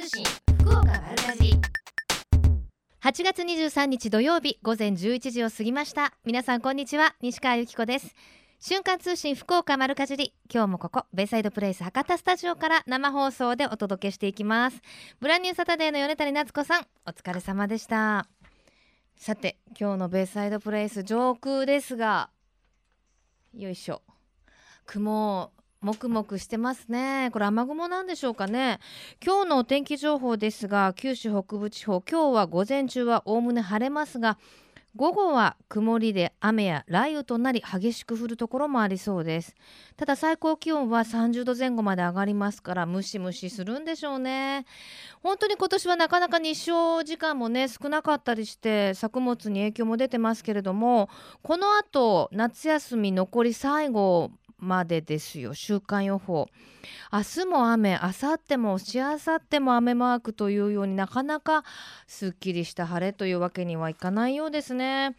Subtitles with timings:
[0.00, 0.24] 通信
[0.60, 1.60] 福岡丸かじ
[3.02, 6.14] 8月23日土曜日午前11時を過ぎました。
[6.24, 8.14] 皆さんこんにちは西川由紀子です。
[8.60, 10.32] 瞬間通信福岡丸かじり。
[10.50, 14.80] 今日もここベイサイドプレイス博多スタジオから生放送でお届けしていきます。
[15.20, 18.26] ブランニューサタデーの米谷夏子さんお疲れ様でした。
[19.18, 22.30] さて今日のベイサイドプレイス上空ですが
[23.52, 24.00] よいしょ。
[24.86, 27.30] 雲もくもくしてますね。
[27.32, 28.80] これ雨雲なんでしょうかね。
[29.24, 34.36] 今日のお天気情報ですが九州北部地方今日は午前中はおおむね晴れますが
[34.96, 39.54] 午後は曇りで雨や雷雨となり激しく降るところもありそうです。
[39.96, 44.66] ただ最高気温は30度前後まで上がりますからムシムシするんでしょうね。
[45.22, 51.08] 本当に今年はなかなか日照時間もね少なかったりして作物に影響も出てますけれども
[51.42, 55.54] この後夏休み残り最後までですよ。
[55.54, 56.48] 週間予報。
[57.12, 61.64] 明日も雨明後日もしあさっても雨マークというようになかなか
[62.06, 65.16] すっきりした晴れというわけにはいかないようですね。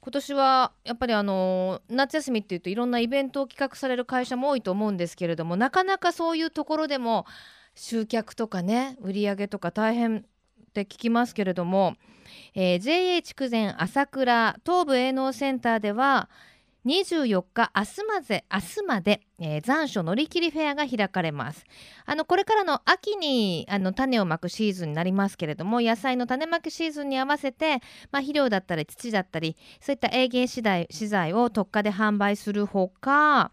[0.00, 7.26] 今年はやっぱりあの夏休みっていうといろんなイベントを企画される会社も多いと思うんですけれどもなかなかそういうところでも
[7.74, 10.22] 集客とかね売り上げとか大変っ
[10.74, 11.96] て聞きますけれども、
[12.54, 16.28] えー、JA 筑前朝倉東部営農センターでは
[16.86, 21.64] 24日明日まで明日まで、えー、残暑乗り切りフェアが開かれます。
[22.04, 27.76] あのこれからの秋にあの種をまくシーズンになりますけれども野菜の種まきシーズンに合わせて、
[28.12, 33.50] まあ、肥料だったり土だったりそういった営業資材資材を特価で販売するほか、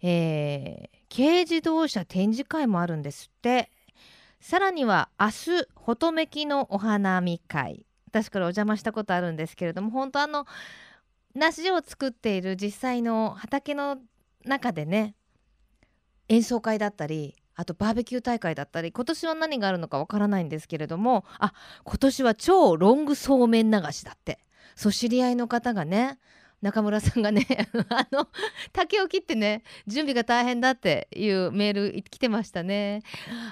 [0.00, 3.70] えー、軽自動車展示会もあるんですって。
[4.40, 7.86] さらには明日ほとめきのお花見会。
[8.08, 10.46] 私からお邪魔したことあるんですけれども本当あの
[11.34, 13.98] 梨を作っている実際の畑の
[14.44, 15.14] 中でね
[16.28, 21.52] 演奏会だったりあとバーベキュー大会だったり今年は何があるのかわからないんですけれどもあ
[21.84, 24.38] 今年は超ロングそうめん流しだって。
[24.74, 26.18] そう知り合いの方がね
[26.60, 27.46] 中村さんがね
[27.90, 28.28] あの
[28.72, 33.02] 竹を切ってね準備が大変だっていうメール来てましたね。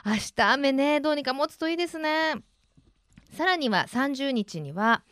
[0.06, 2.36] 明日雨ねどうにか持つといいですね。
[3.34, 5.02] さらには30日には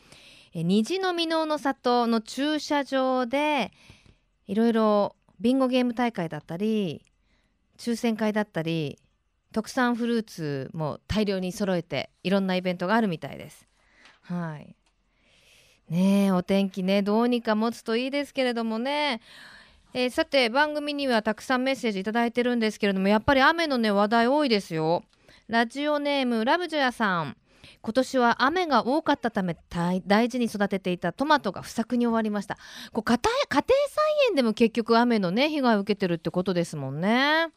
[0.64, 3.72] 虹の箕面の里の駐車場で
[4.46, 7.04] いろいろビンゴゲーム大会だったり
[7.78, 8.98] 抽選会だったり
[9.52, 13.66] 特産フルーツも大量に揃えていろんなイベントがあるみたいです。
[14.22, 14.74] はい
[15.88, 19.22] ねえお天気ねどうにか持つといいですけれどもね、
[19.94, 25.02] えー、さて番組にはたくさんメッセージ頂いてるんですけれどもやっぱり雨のね話題多いですよ。
[25.46, 27.36] ラジオネームラブジュアさん
[27.82, 29.56] 今年は雨が多かったため
[30.06, 32.56] 大事に育てていたトマトが不作に終わりました。
[32.92, 33.68] こう家庭菜
[34.30, 37.48] 園でも結局雨のね被害を受けてるってことですもんね。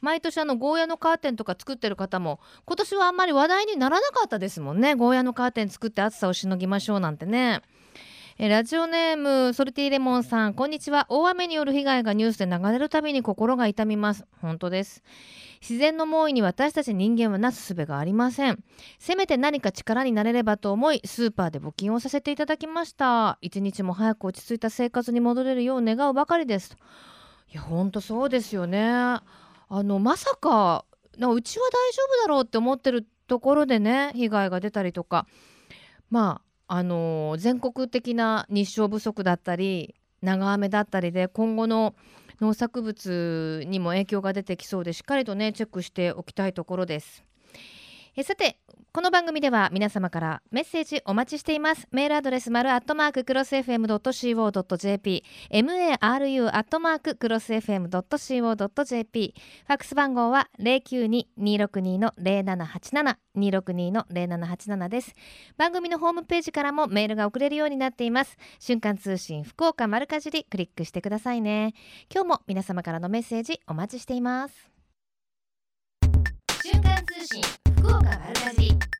[0.00, 4.94] 毎年あのゴーヤのカーテンとか作ってる方も今年はあんまり話題にならなかったですもんね。
[4.94, 7.60] ゴーヤのカーテン作って暑さをしのぎましょうなんてね。
[8.42, 11.04] えラジオネームソルティレモンさんこんにちは。
[11.10, 14.24] 大雨による被害がニュースで流れるたびに心が痛みます。
[14.40, 15.02] 本当です。
[15.60, 18.64] 自然の猛威に私たち人間はなすすべがありません。
[18.98, 23.36] せめて何か力になれればと思いスーパーで募金をさせていただきました。
[23.42, 26.78] 一日も早く落ち着いた生活に戻れるよう願うばかりです。
[27.52, 28.88] いやほんとそうですよね。
[28.88, 29.22] あ
[29.68, 35.26] のまさかうちは大丈夫だろうって思ってるところでね被害が出たりとか。
[36.08, 36.40] ま
[36.72, 41.96] あの、全国的な日照不足だったり長雨だったりで今後の
[42.40, 47.24] 農作物にも影響が出てきそうでしっかりとねチェックしておきたいところです。
[48.16, 48.58] えさて
[48.92, 51.86] この番組では皆様からメッセージお待ちしています。
[51.92, 59.34] メールアドレス丸アットマーククロス FM.co.jp maru アットマーククロス FM.co.jp
[59.64, 65.14] ファックス番号は092-262の0787 262の0787です。
[65.56, 68.36] 番組のホームページからもメールが送れるようになっています。
[68.58, 71.74] 瞬間通信福岡丸かじりクリックしてくださいね。
[72.12, 74.68] 今日も皆様からのメッセージお待ちしています。
[76.64, 77.59] 瞬間通信。
[77.80, 78.99] 福岡丸かじり。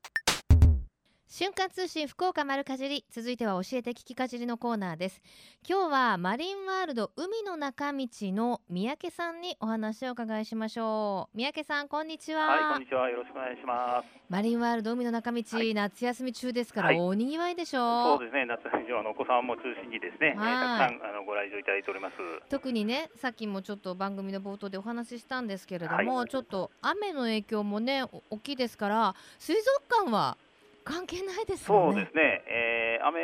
[1.32, 5.22] 瞬間通信福岡丸かじり続いては教えて聞きかじりのコーナーです。
[5.64, 11.36] 今日はマリンワールド海の中道の三宅さんにお話を伺いしましょう。
[11.36, 12.46] 三宅さんこんにちは。
[12.48, 13.08] はいこんにちは。
[13.08, 14.08] よろしくお願いします。
[14.28, 18.18] マリンワールド海の中道、はい、夏休み中ですから、はい、大にぎわいでしょう。
[18.18, 18.44] そうですね。
[18.46, 22.16] 夏休み中のお子さんも中心にですね、えー、たくさんあのご来場いただいております。
[22.48, 30.36] 特にねさっきもちょっと番組の冒頭でお話ししたんですけれども、はい、ちょっと雨の影響もね大きいですから水族館は
[30.84, 33.20] 関係ないですそうですね、えー、雨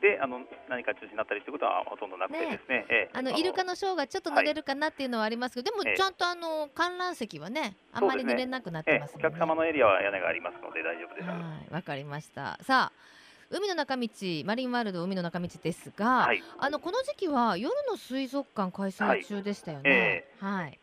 [0.00, 3.10] であの何か中止になったりということはほとんどなくてですね、ねえ。
[3.12, 9.20] ー、あのイルカのショーがちょっと濡れるかなっていうのはありますけど、はい、でもちゃんとあの観覧席はね、あんまり濡れなくなってます、ね。
[9.22, 11.28] えー、お客様のエリアは屋根がありますので大丈夫です。
[11.28, 12.58] はいわかりました。
[12.62, 13.16] さあ
[13.48, 14.08] 海の中道
[14.44, 20.24] マリンワールド海の中道ですが、はい、あのこの時期は夜の水族館開催中でしたよね。
[20.40, 20.64] はい。
[20.64, 20.80] はい、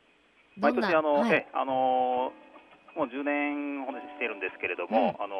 [0.57, 2.42] 毎年あの、はい、えあのー
[2.95, 5.35] もう10年ほどしているんですけれども、うん、あの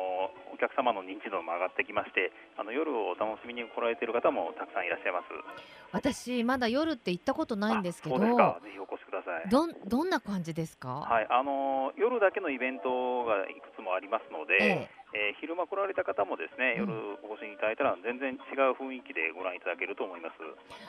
[0.54, 5.30] お客様の認知度も上がってきましてあの夜をお楽しみに来られている方もたくさんいらっしゃいます。
[5.92, 8.32] 私まだ夜って行ったことないんですけどぜひ
[8.80, 9.50] お越しください。
[9.50, 11.06] どどんな感じですか？
[11.06, 16.92] はいあの夜だけのイベントがいくつもありますので、えええー、昼間来られた方もですね夜
[17.24, 18.36] お越しいただいたら全然違
[18.70, 20.36] う雰囲気でご覧いただけると思います。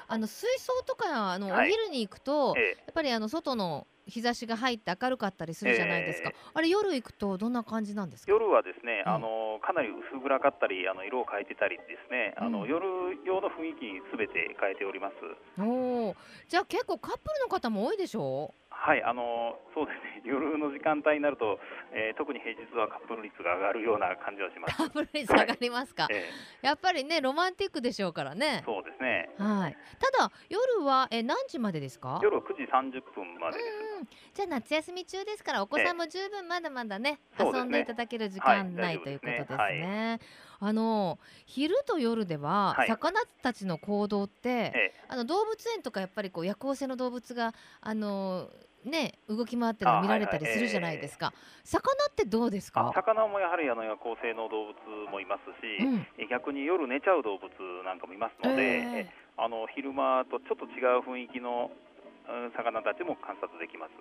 [0.09, 8.33] あの水槽とかあの、はい、お昼に行くと、えやっぱりあの外の日差しが入って明るかったりするじゃないですか、えー、あれ夜行くとどんな感じなんですか？
[8.33, 12.85] 夜はですね、うん、あのかなり薄暗かったりあの色を変えてたりですね、あの、夜
[13.25, 15.15] 用の雰囲気にすべて変えております。
[15.61, 16.15] お
[16.49, 18.53] じゃあ結構カップルの方も多いでしょ？
[18.53, 20.21] うはいあのそうですね。
[20.29, 21.59] 夜の時間帯になると、
[21.91, 24.77] えー、特に平日はカップル率が上がるような感じはします。
[24.77, 26.17] カップル率上がりますか、はい。
[26.17, 28.63] えー、やっぱりねロマンティックでしょうからね。
[28.67, 29.31] そうですね。
[29.39, 29.77] はい。
[29.99, 32.21] ただ夜はえ何時までですか？
[32.23, 33.59] 夜は9時30分まで
[34.35, 40.21] じゃあ夏休み中ですからお子さんも十分まだまだね、えー、遊んでいただける時間ない、はい、ということですね、はい、
[40.61, 48.51] あの昼と夜では、魚たちの行動って、あの動物園とかやっぱりこう夜行性の動物があの
[48.85, 52.93] ね、動き回ってるの見られたりするじゃないですか、はいはいえー、魚ってどうですか？
[52.95, 57.49] 魚もやはりあの夜行性の動物もいますし、うん、逆に夜寝ちゃう動物
[57.85, 61.71] なんかもいますので、えー、あの昼間とちょっと違う雰囲気の
[62.57, 63.93] 魚たちも観察できます。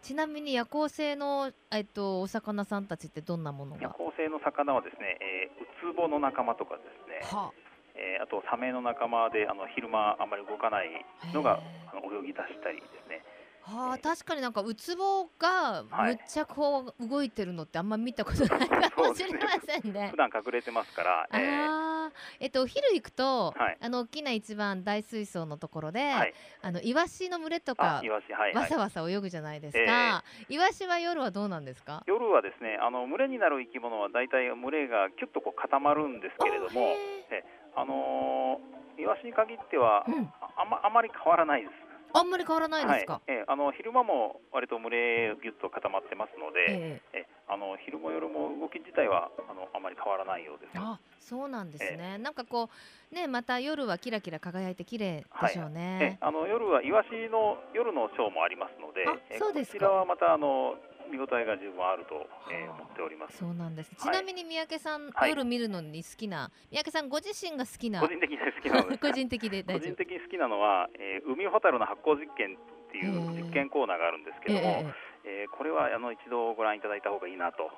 [0.00, 3.82] ちなみに夜行性のえっとお魚さんたちってどんなものが？
[3.82, 7.20] 夜行性の魚はですね、えー、ウツボの仲間とかですね。
[7.36, 7.50] はあ
[7.94, 11.60] えー、あとサメの仲間であの昼間あんまり動かないのが
[11.92, 13.20] あの泳ぎ出したりですね。
[13.64, 20.08] はあ、確かになんかウツボがむっちゃこう動いてるのってあんま見たことないかも しれませんね。
[20.10, 21.28] 普段隠れてますから。
[21.32, 21.66] えー、
[22.08, 28.08] あえっとお昼行くと、はい、あの大きな一番大水槽のところで、はい、あのイワシの群れとか、はい、
[28.54, 32.02] わさわさ泳ぐじゃないですか、えー、イワシは夜はどうなんですか？
[32.06, 36.94] 夜はですね、あの群れになる生き物はだいたい群れがキュッとこう固まるんですけれども、
[37.30, 37.44] え
[37.74, 41.72] あのー、イワシに限っては、うん、あまあまり変わらないです。
[42.14, 50.72] あんまり変わらないですか、はい、えー、あの昼間も割と群れぎゅっと固まってますので、えー、えあの昼も夜も動き自体はあのあまり変わらないようです。
[50.76, 52.68] あそうなんですね、えー、なんかこ
[53.12, 60.74] うねまた夜はキラキラ輝いて綺麗でしょうね、はい、えー、あの夜はイワシの夜のショーもありますのでそうですこちらはまたあの
[61.10, 63.38] 見応えが十分あると、えー、思っております。
[63.38, 63.94] そうなんです。
[63.96, 74.94] ちなみに三宅さん、はい、夜見るのに好きな、三宅さんご自身が好きな個人的に好きなの 個人的で個人的に好きなのは、えー、海ホタルの発光実験っていう実験コーナーがあるんですけども、えー、
[75.24, 77.70] えー、これはあの一度ご覧いただいた方がいいなと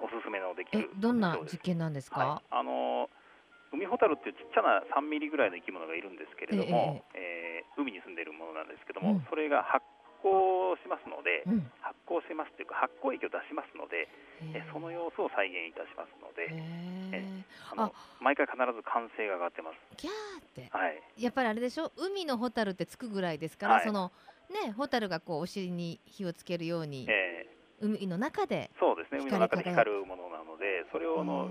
[0.00, 3.08] おすすめのできるどんな実験なんですか、はい、あの
[3.72, 9.82] 海ホタルっていうちっちゃな3ミリぐらいの生き物がいるんですけれども、えー、えー、海に住んでいるものなんですけども、うん、それが発
[10.22, 11.66] 光しますので、うん、
[12.04, 14.08] 発光しますというか発光液を出しますので、
[14.52, 17.24] えその様子を再現いたしますので、え
[17.72, 19.76] あの毎回必ず歓声が上がってます。
[19.96, 21.90] ギャーって、はい、やっぱりあれでしょ？
[21.96, 24.12] 海のホタルってつくぐらいですから、はい、その
[24.50, 29.20] ね、ホタルがこうお尻に火をつけるように、えー、海の中でそうですね。
[29.22, 31.50] 海の中で光るものなのでそれをの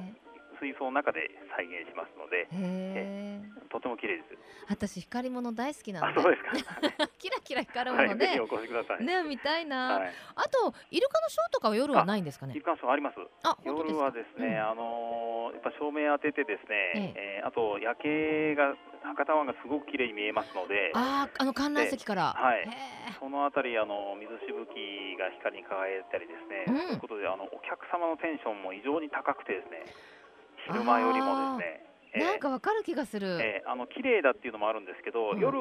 [0.59, 4.37] 水槽の中で再現しますので、えー、とても綺麗です。
[4.69, 6.21] 私光り物大好きなので。
[6.21, 7.07] そうですか。
[7.19, 8.27] キラキラ光るものね。
[8.27, 9.05] はい、お越しください。
[9.05, 12.53] ね見たいな、はい、あとイルカのショーとかは夜はないんですかね？
[12.53, 13.17] イルカのショーあります。
[13.43, 22.67] あ夜はですね、うん、あのー、やっぱ照明当ててですね、ええー、あと夜景が博多湾がすごく綺麗に見えますので、ああの観覧席から、はい、
[23.19, 29.83] そのあたりあの水しぶきが光に輝いたりですね、うん、ということであのお客様のテンションも異常に高くてですね。
[30.67, 31.83] 昼間よりもですね。
[32.13, 35.57] なんかわかる気がする、えー、あの綺麗だっていうのもあるんですけど、うん、夜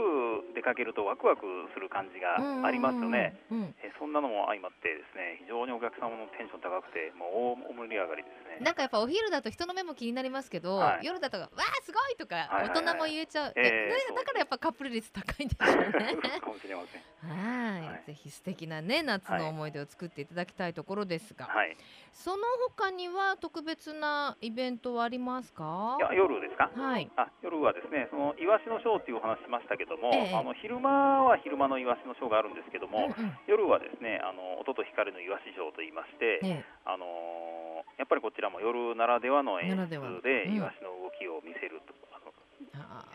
[0.54, 3.58] 出かけるとワクワクする感じがありますよね、うん。
[3.58, 8.60] うん、えー、そんなのも相まってですね非常にお客様のテンション高くてもう大盛り上がりですね。
[8.60, 16.20] なんかやっぱお昼だと人の目も気になりますけど、はい、夜だとわあすごいとか大人も言えちゃう、はいはいはいえー、だからやっぱカップル率高いんでしょうね。
[16.36, 17.02] かもしれません。
[17.32, 21.76] はい、ぜひ素敵なね夏の思い出を作っていただきたいところですが、はい、
[22.12, 25.98] その他には特別なイベントはありますか？
[25.98, 26.70] いや夜ですか？
[26.70, 27.10] はい。
[27.16, 39.88] あ夜はですねそのイワシのショーっていうお話しましたけども、ええ、あの昼間は昼間のイワシのショーがあるんですけども、うんうん、夜はですねあの音と光のイワシショーと言いまして、え、あのやっぱぱりこちらも夜ならではの演出
[40.20, 42.28] で、イワシの動きを見せるとあの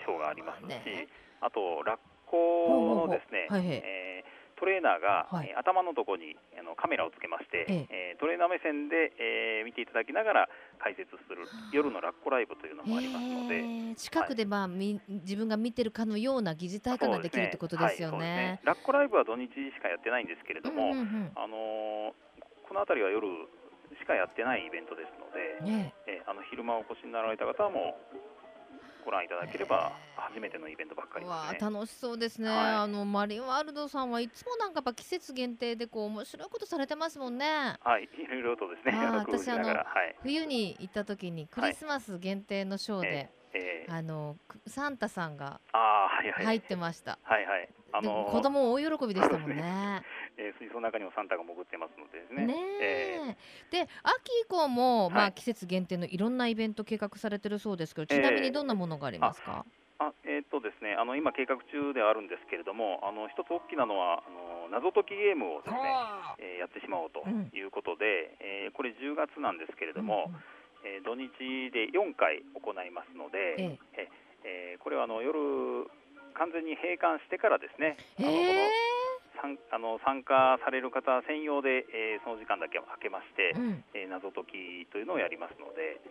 [0.01, 1.05] ショーがありますし、ね、
[1.37, 8.15] あとラッコのですね、はいはい、えートレーナーが、はい、頭のところにあのカメラをつけまして、ええ。
[8.17, 10.49] ー、トレーナー目線で、えー、見ていただきながら
[10.81, 13.95] 解説する夜のラッコライブというのもありますので。
[13.95, 23.27] 近くで、まあ、はい、自分が見てるかのような疑似体感ができるってことですよね、ねね、ラッコライブは土日しかやってないんですけれども、うんうんうん、あのー、この辺りは夜
[23.95, 26.21] しかやってないイベントですので、ねえ。
[26.25, 28.36] ー、あの昼間お越しになられた方はもう
[29.07, 31.31] ご覧いただければ初めてのイベントばっかりで。
[31.31, 37.77] す、ね、楽しそうですね、はい、あのマリンワールドさんはいつもなんかやっぱ季節限定でこう面白いことされてますもんね。
[37.79, 39.85] はいいろいろとですね私あの、はい、
[40.23, 43.15] 冬に行った時にクリスマス限定のショーで、はい。
[43.17, 44.37] えー、あの
[44.67, 45.59] サンタさんが
[46.43, 47.17] 入ってました。
[47.23, 47.69] はいはい。
[47.93, 50.03] あのー、子供大喜びでしたもんね。
[50.37, 52.45] えー、水槽の中にもサンタが潜ってますのでね。
[52.45, 59.65] ねえー、で秋以降も、まあ、季節限定のいろんなイベント計画されてるそうですけど、ちなみにどんなものがありますか？
[59.99, 65.79] えー、あえー、っとですね、あの今計画中ではあるんですけれども、あの一つ大きなのはあの謎解きゲームをですね、
[66.39, 67.23] えー、やってしまおうと
[67.55, 70.35] いうことで、うん、えー、これ10月なんですけれども、うん、
[70.85, 71.29] えー、土日
[71.71, 75.87] で4回行いますので、えー、えー、これはあの夜
[76.37, 86.01] 完全に閉館してからですね、あのこのあの参加される方専用で、えー、その時間だけ空けまして、うん、えー、謎解きというのをやりますので。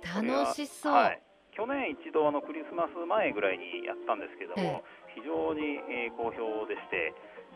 [0.00, 0.24] 楽
[0.56, 1.20] しそう、はい、
[1.52, 4.82] 去年一度あのクリスマス前ぐらいにやったんですけども、
[5.14, 7.12] 非常に、えー、好評でして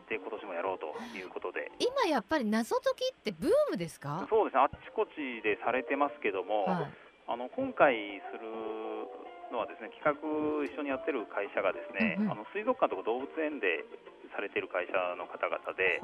[0.08, 1.72] で今年もやろうということで。
[1.78, 4.26] 今やっぱり謎解きってブームですか？
[4.28, 4.62] そうですね。
[4.62, 6.92] あっちこちでされてますけども、はい、
[7.28, 7.94] あの今回
[8.30, 8.44] する
[9.52, 10.16] のはですね企画
[10.64, 13.84] 一緒にやってる会社がですね、うんうん、あの水族館とか動物園で
[14.34, 16.02] されている会社の方々で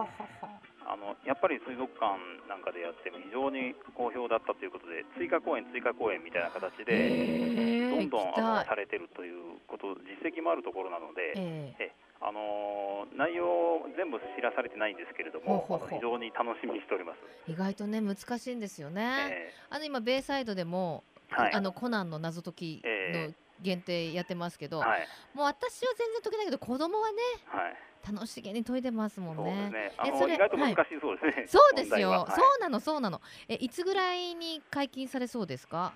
[0.91, 2.19] あのやっぱり水族館
[2.51, 11.39] なんかでやっても非常に好評だったということで追加公演、追加公演みたいな形でどんどんあのされてるということ実績もあるところなので、
[11.79, 17.23] えあの内容全部知らされてないんですけれども非常に楽しみにしております。
[17.47, 23.33] 意外とね難しいんですよね、えー、あの今ベイサイドでも、はい、あのコナンの謎解きの
[23.63, 27.17] 限定やってますけど、はい、もう私は全然解けないけど子供はね、
[27.47, 27.77] はい
[28.07, 29.93] 楽しげに研いでますもんね。
[30.05, 31.47] え、それ意外と難しいそうですね。
[31.49, 32.27] そうですよ。
[32.29, 33.21] そうなのそうなの。
[33.49, 35.93] え、いつぐらいに解禁されそうですか？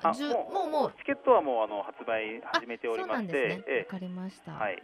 [0.53, 4.53] もうもうチケットはもうあの発売始めておりまして、わ、かりました。
[4.53, 4.83] はい。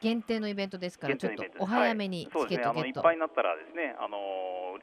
[0.00, 4.18] 限定のイベントですからちょっとお早めにチケットゲット、いっぱいになったらですね、あの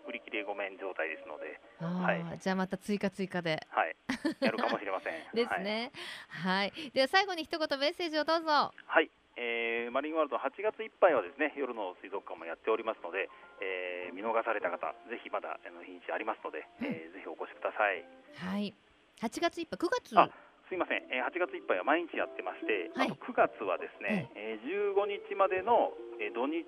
[0.08, 3.96] 売り切れごめん状態ですので、はい、じゃあまた追加追加で、はい、
[4.40, 5.14] やるかもしれません。
[5.36, 5.92] ですね。
[6.28, 8.74] はい、では最後に一言メッセージをどうぞ。
[8.86, 9.12] はい。
[9.38, 13.30] えー、マリンワールド8月いっぱいはですね夜の水族館もやっておりますので、
[13.62, 18.04] えー、見逃された方ぜひまだあの日にちありますので、うん、えー、ぜひお越しください。
[18.36, 18.74] はい。
[19.22, 20.20] 8月いっぱい9月？
[20.20, 20.30] あ
[20.72, 26.64] すいません、えー、8月いっぱいは毎日やってまして、はい、あと9月はですね、えー、15日までの、えー、土日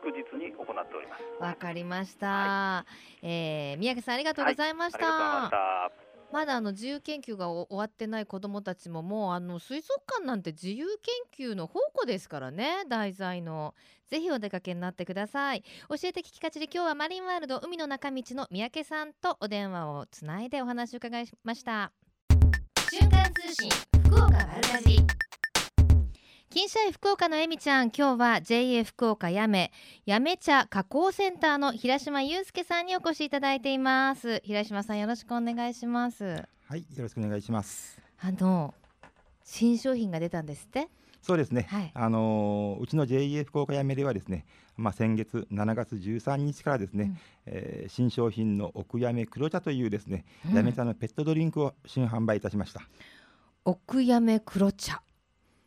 [0.00, 1.22] 祝日に行っております。
[1.44, 2.86] わかりました、は
[3.20, 6.03] い、えー、宮家さんありがとうございました、はい、ありがとうござい
[6.34, 10.84] まだあの自由研究が終わってない子どもたちももうあの水族館なんて自由
[11.36, 13.72] 研究の宝庫ですからね題材の。
[14.08, 15.62] ぜひお出かけになってください。
[15.88, 21.92] 教えて聞きかちで今日はマリンワールド海の中道の三宅さんとお電話をつないでお話を伺いました。
[22.90, 23.70] 瞬間通信
[24.02, 25.33] 福岡丸かじ
[26.54, 29.72] 金社福岡のえみちゃん今日は JA 福岡やめ
[30.06, 34.40] やめ茶加工センターの平島祐介さんにお越しいただいています。
[34.44, 36.44] 平島さんよろしくお願いします。
[36.68, 38.00] はいよろしくお願いします。
[38.20, 38.72] あの
[39.42, 40.86] 新商品が出たんですって？
[41.22, 44.46] そうですね、はい、あのうちの JA 福岡やめではですね、
[44.76, 52.82] まあ、先月7月13日からですね、うん、えー、新商品の奥やめ黒茶というですね、うん、やめ茶のペットドリンクを新販売いたしました。
[53.64, 55.02] 奥やめ黒茶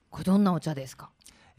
[0.10, 1.10] これどんなお茶ですか？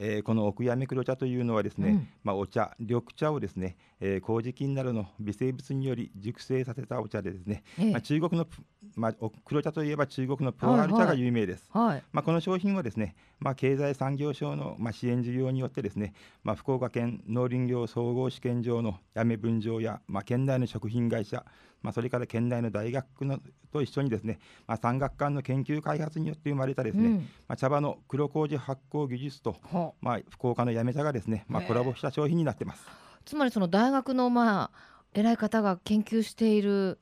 [0.00, 8.46] えー、この奥やめ黒茶というのはですね、うん、まあ、お茶緑茶をですね、えー、麹菌などの微生物により熟成させたお茶でですね、えー、まあ、中国の、
[8.94, 9.14] まあ、
[9.44, 11.86] 黒茶といえば中国のプロアル茶が有名です、はい。
[11.86, 16.14] はい、まあ、この商品はですね、まあ、経済産業省の、まあ、支援事業によってですね、
[16.44, 21.44] まあ、福岡県農林業総合試験場のやめ分場や、まあ、県内の食品会社
[21.82, 23.38] まあ、それから県内の大学の
[23.72, 27.16] と一緒にですね、まあ、産学官の研究開発によって生まれたですね、うん、
[27.46, 29.56] まあ、茶葉の黒麹発酵技術と、
[30.00, 32.84] まあ、福岡のやめ茶がですね、まあ、コラボした商品になってます。
[33.24, 36.98] つまりその大学のまあ偉い方が研究している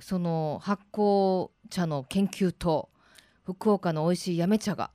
[0.00, 2.88] その発酵茶の研究と
[3.44, 4.90] 福岡の美味しいやめ茶が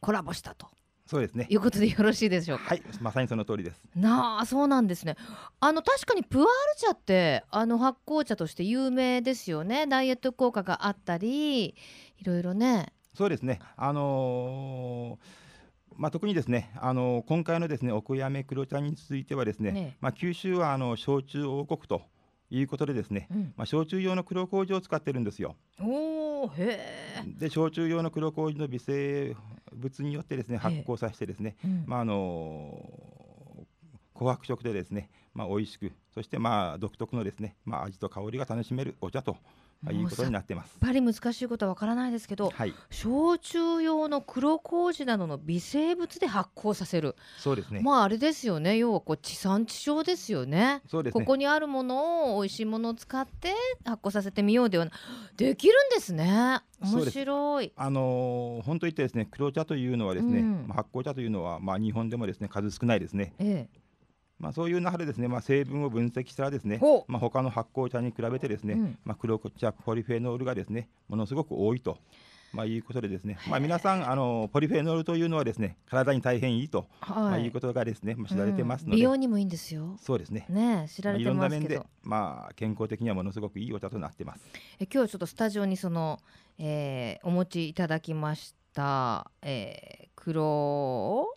[0.00, 0.69] コラボしたと
[1.10, 1.48] そうですね。
[1.50, 2.66] いうことでよろしいでしょうか？
[2.66, 2.82] はい。
[3.00, 3.82] まさにその通りです。
[3.96, 5.16] なあそうなんですね。
[5.58, 9.88] あの確かにプアール茶ってあの発酵茶として有名ですよね。
[9.88, 11.74] ダイエット効果があったりい
[12.22, 12.92] ろいろね。
[13.12, 13.58] そうですね。
[13.76, 15.40] あのー
[15.96, 19.96] まあ、特にですね、あの今回のですね奥やめ黒茶についてはですね、ね。
[20.00, 22.02] まあ、九州はあの焼酎王国と
[22.50, 25.56] いうことでですね、うん、まあ、焼酎用の黒麹を使ってるんですよ。
[25.80, 26.78] おへ
[27.26, 29.36] で焼酎用の黒麹の微生
[29.72, 32.90] 物によってですね発酵させてですね、うん、まああの
[34.14, 39.36] 紅白色でですね、まあ、美味しくそしてまあ独特のですね、まあ、味と香りが楽しめるお茶と
[39.82, 40.72] まあ、いうことになってます。
[40.80, 47.16] やっぱり難しいことはわからないですけど、はい、焼酎用の黒麹などの微生物で発酵させる。
[47.38, 47.80] そうですね。
[47.80, 48.76] まああれですよね。
[48.76, 50.82] 要はこう地産地消ですよね。
[50.86, 53.54] そうです、ね、ここにあるものを美味しいものを使って
[53.86, 54.90] 発酵させてみようではな
[55.36, 56.60] できるんですね。
[56.82, 57.72] 面白い。
[57.76, 63.32] あのー、本当言ってですね、黒茶というのはですね、うん、発酵茶というのはまあ日本でもですね数少ないですね。
[63.38, 63.79] ええ
[64.40, 71.98] まあ、そういう中でですね、まあ、成分を分析したらですね、まあ、他の発酵茶に比べてですね、うん、まあ、黒茶ポリフェノールがですねものすごく多いと。
[72.52, 77.16] まあ、いうことでですね、まあ、皆さんあのポリフェノールというのはですね体に大変いいと、はい。
[77.16, 79.96] まあ、いうことがですね、まあ、知られてますので、うん、美容にもいいんですよ。
[80.00, 80.46] そうですね。
[80.48, 84.42] ね知られてますけど、まあ、いろんな面で、まあ、健康的にはものすごくいいお茶となってます。
[84.80, 86.18] え今日ちょっとスタジオにその、
[86.58, 91.28] えー、お持ちいただきました、えー、黒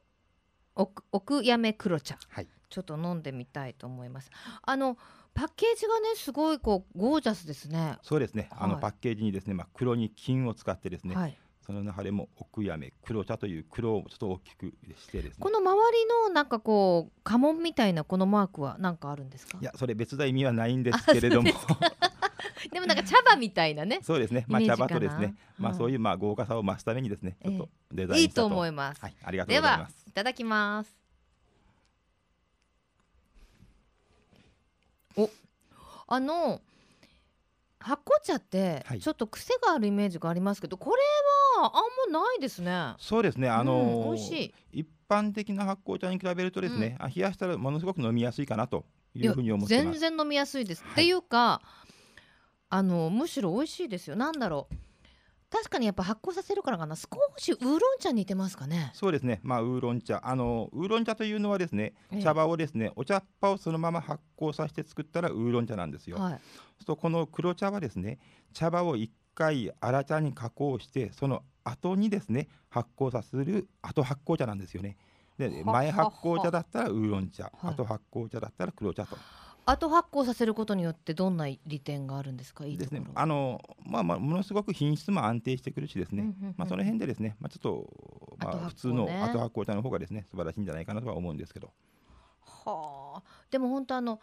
[0.66, 4.32] 奥やめ黒茶、はい、ちょっと飲んでみたいと思います。
[4.64, 4.98] あの
[5.36, 7.98] パッケージがねすごいこうゴージャスですね。
[8.02, 8.50] そうですね。
[8.52, 11.16] あの、パッケージにですね、まあ黒に金を使ってですね。
[11.16, 15.38] はい、その中でも奥やめ黒茶という黒をちょっと大きくしてですね。
[15.40, 19.60] この周りのなんかこう家紋みたいなこのマークは何かあるんですか？
[19.62, 21.52] いやそれ別な意味はないんですけれども。
[22.72, 24.00] でもなんか茶葉みたいなね。
[24.02, 24.46] そうですね。
[24.48, 29.02] まあ茶葉とですね、まあそういうまあ豪華さを増すためにですね、ちょっとデザインいいと思います。
[29.02, 29.94] はい、ありがとうございます。
[29.94, 31.03] ではいただきます。
[35.18, 35.30] お
[36.08, 36.62] あの
[37.80, 41.02] 発酵茶ってちょっと癖があるイメージがありますけど、これ
[41.62, 41.80] はあ
[42.10, 42.94] んまないですね。
[42.98, 43.50] そうですね。
[43.50, 50.84] あのーうん、しい一般的な発酵茶に比べるとですね、うん、冷やしたらものすごく飲みやすいかなというふうに思って全然飲みやすいです。
[50.84, 51.62] はい、っていうか
[52.70, 54.16] あのむしろ美味しいですよ。
[54.16, 54.76] なんだろう。
[55.54, 56.96] 確かにやっぱ発酵させるからかな。
[56.96, 58.90] 少しウーロン茶に似てますかね。
[58.96, 59.40] そうですね。
[59.44, 60.20] まあウーロン茶。
[60.24, 66.32] あのウーロン茶というのはですね、茶葉をですねお茶っ葉をそのまま発酵させて作ったらウーロン茶なんですよ、は
[66.82, 68.18] い、とこの黒茶はですね
[68.52, 74.98] 茶葉を一回粗茶に加工してその後にですね発酵させる後発酵茶なんですよね。
[75.38, 79.18] で前発酵茶だったらウーロン茶、後発酵茶だったら黒茶と。
[79.66, 82.66] 後発酵させることによってどんな利点があるんですか？
[82.66, 91.72] いいですねあの、まあまあ、ものすごく品質も安定してくるしですね、まあ、その辺でですね、まあ、ちょっと、まあ、普通の後発酵茶の方がですね素晴らしいんじゃないかなとは思うんですけど。
[92.42, 93.24] はあ。
[93.50, 94.20] でも本当あの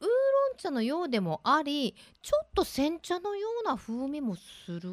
[0.00, 0.08] ウーロ
[0.54, 4.90] ン茶のようでもありちょっと煎茶のような風味もする？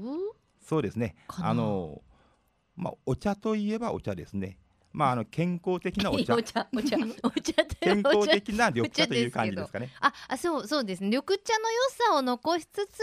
[0.62, 1.16] そうですね。
[1.28, 2.02] あの、
[2.76, 4.60] まあ、お茶といえばお茶ですね
[4.98, 6.34] まああの健康的なお茶。
[6.36, 9.92] お茶お茶お茶健康的な緑茶という感じですかね。
[10.00, 11.10] あ、あそうそうですね。
[11.10, 13.00] 緑茶の良さを残しつつ。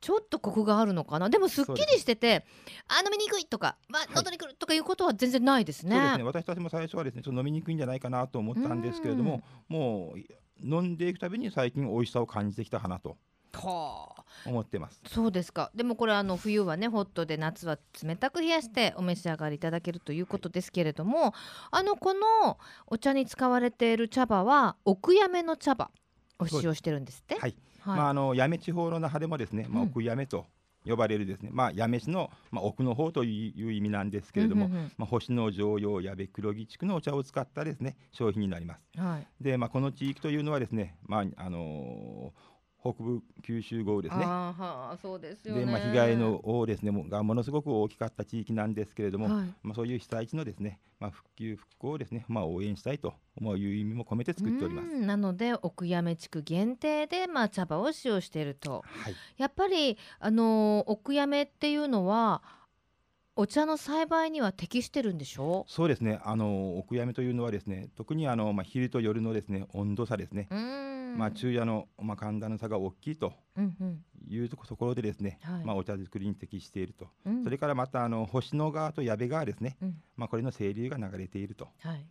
[0.00, 2.44] ちょっとコクがあるのかなでもすっきりしてて
[2.88, 5.94] あ飲みにくいとか、まあ、喉にくるとかいうことは全然ないですね。
[5.94, 10.18] そうですね私たちも最初はですねちょっと飲みにくいんじゃないかなと思ったんですけれどももう
[10.60, 13.16] 飲んでいくたびに最近美味しさを感じてきた花と。
[13.58, 15.00] はあ、思ってます。
[15.06, 15.70] そうですか。
[15.74, 21.32] でもこれあの冬はねホットで夏は冷たく冷やしてお召し上がりいただけるということですけれども、はい、
[21.72, 25.90] あのこのお茶に使われている茶葉は奥やめの茶葉
[26.38, 27.34] を使用してるんですって？
[27.34, 30.46] はい、はい、まああの八女地方の中でもですね、まあ、奥やめと、
[30.84, 38.82] 呼ばれるですね、まあ、八女市の、まあ、奥の方という意味なんですけれども、うんうんうん、まあ、星野城陽矢部黒木地区のお茶を使ったですね商品になります。
[38.98, 42.51] はい、で、まあ、この地域というのはですね、まああのー
[42.82, 44.24] 北部九州豪雨ですね。
[44.26, 54.88] あそうですよ、ね、で、まあ、被害の大ですね、もがものすごく大きかった地域なんですけれども、はい、まあ、そういう被災地のですね、まあ、復旧復興をですね、まあ、応援したいと思う意味も込めて作っております。
[54.88, 58.82] なので、奥八女地区限定で、まあ、茶葉を使用していると。
[58.84, 62.42] はい、やっぱり、あの奥八女っていうのは。
[63.34, 65.64] お茶の栽培には適してるんでしょ？
[65.68, 66.20] うそうですね。
[66.24, 70.48] あの奥やめというのはですね特にあの、まあ、昼と夜のですね温度差ですね。
[71.16, 73.34] まあ、昼夜の、まあ、寒暖の差が大きいと
[74.26, 77.06] いうところでですね、うんうん、まあ、お茶作りに適していると、
[77.44, 82.06] それからまたあの星野川と矢部川ですね、うん、まあ、これの清流が流れていると、はい、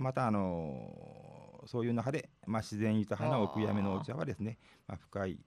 [0.00, 4.56] またあのー、そういう中で、まあ、自然豊かな奥やめのお茶はですね、
[4.88, 5.38] まあ、深い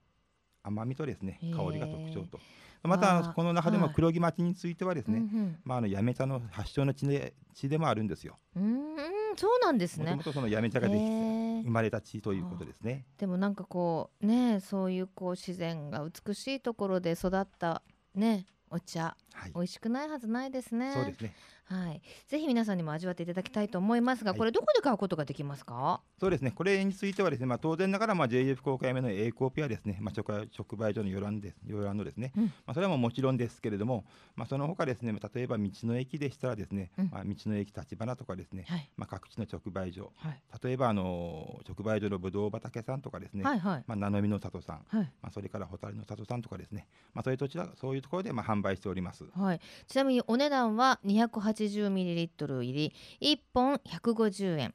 [0.62, 2.40] 甘みとですね香りが特徴と。
[2.84, 5.28] またこの中でも黒木町についてはですね、はい、
[5.64, 8.38] まああの八女茶の発祥の地で地でもあるんですよ。
[8.56, 8.96] うん
[9.36, 10.06] そうなんですね。
[10.06, 13.06] もともとその八女茶ができ生まれた地ということですね。
[13.18, 17.82] でもなんかこうねそういうこう自然が美しいところで育った
[18.16, 20.94] ねお茶、はい、美味しくないはずないですね。
[20.94, 21.34] そうですね。
[21.70, 26.02] はい、ぜひ皆さんにも味わっていただきたいと思いますが、これどこで買うことができますか？
[26.20, 26.52] そうですね。
[26.52, 34.04] これについてはですね、まあ当然ながらまあ JF 公開目の A コーピアですね、まあ直直売所の予覧です、予覧のですね、うん、まあそれはももちろんですけれども、
[34.36, 49.26] まあその他ですね、例えば道の駅でしたらですね、うん、まあ道の駅立花とかですね、はい、まあ各地の直売所、はい、例えばあの直売所のぶどう畑さんとかですね、はいはい、まあ名のみの里さん、はい、まあそれから蛍の里さんとかですね、まあそういう土地そういうところでまあ販売しております。
[49.36, 49.62] はい。
[49.88, 54.74] ちなみにお値段は280ミリリットトル入り1本150円。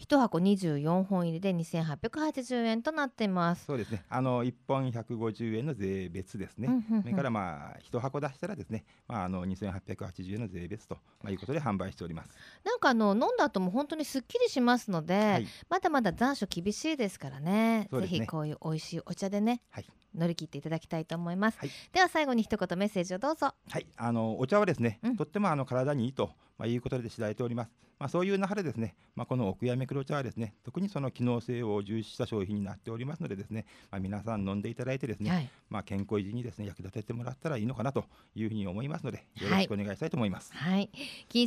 [0.00, 3.66] 1箱24本入りで2880円となっています。
[3.66, 4.02] そうですね。
[4.08, 6.68] あの1本150円の税別ですね、
[7.02, 12.30] それからまあ1箱出したらですね、まあ、あの2880円の税別と、まあ、いうことで販売しております。
[12.64, 19.86] なんかあの飲んだ後も本当にすっきりしますので、はい、まだまだ残暑厳しいですからね、ね、ぜひこういう美味しいお茶でね、はい、
[20.20, 23.54] 乗り切っていただきたいと思います、はい、では最後に一言メッセージをどうぞ。
[23.68, 23.86] はい。
[23.96, 27.70] あのお茶はですね、うん、とってもあの体にいいと、まあ、いうことで知られております。
[28.00, 40.50] まあ、そういう中でですね、まあ、この奥やめ黒茶はですね特にその機能性を重視した商品になっておりますのでですね、まあ、皆さん飲んでいただいてですね、はい、まあ、健康維持にですね役立ててもらったらいいのかなというふうに思いますのでよろしくお願いしたいと思います。
[40.54, 40.90] はい、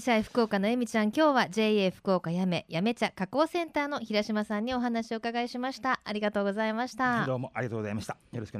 [0.06, 6.02] はい、福岡のえみちゃん今日は JA 福岡やめやめ茶加工センターの平島さんにお話を伺いしました。
[6.04, 7.26] ありがとうございました。
[7.26, 8.16] どうもありがとうございました。
[8.32, 8.60] よろしくお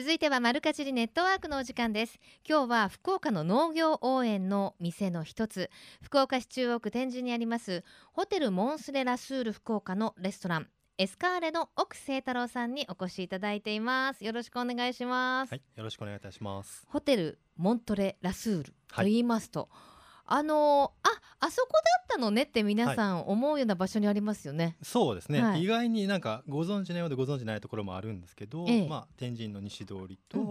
[0.00, 2.18] 続いては丸かじりネットワークのお時間です。
[2.48, 5.68] 今日は福岡の農業応援の店の一つ。
[6.00, 7.84] 福岡市中央区天神にあります
[8.14, 10.68] ホテルモンスレラスール福岡のレストラン。
[10.96, 14.24] エスカーレの奥清太郎さんにお越しいただいています。
[14.24, 15.50] よろしくお願いします。
[15.50, 16.86] はいよろしくお願いいたします。
[16.88, 20.00] ホテルモントレラスールと言いますと、はい
[20.32, 24.64] あのー、ああそこだったのねって皆さん思うような場所にありますよね。
[24.64, 30.46] はい、そうですね、はい、意外になんかご存知のようでご存知ないところもあるんですけど、ええ、まあ、天神の西通りと、うん、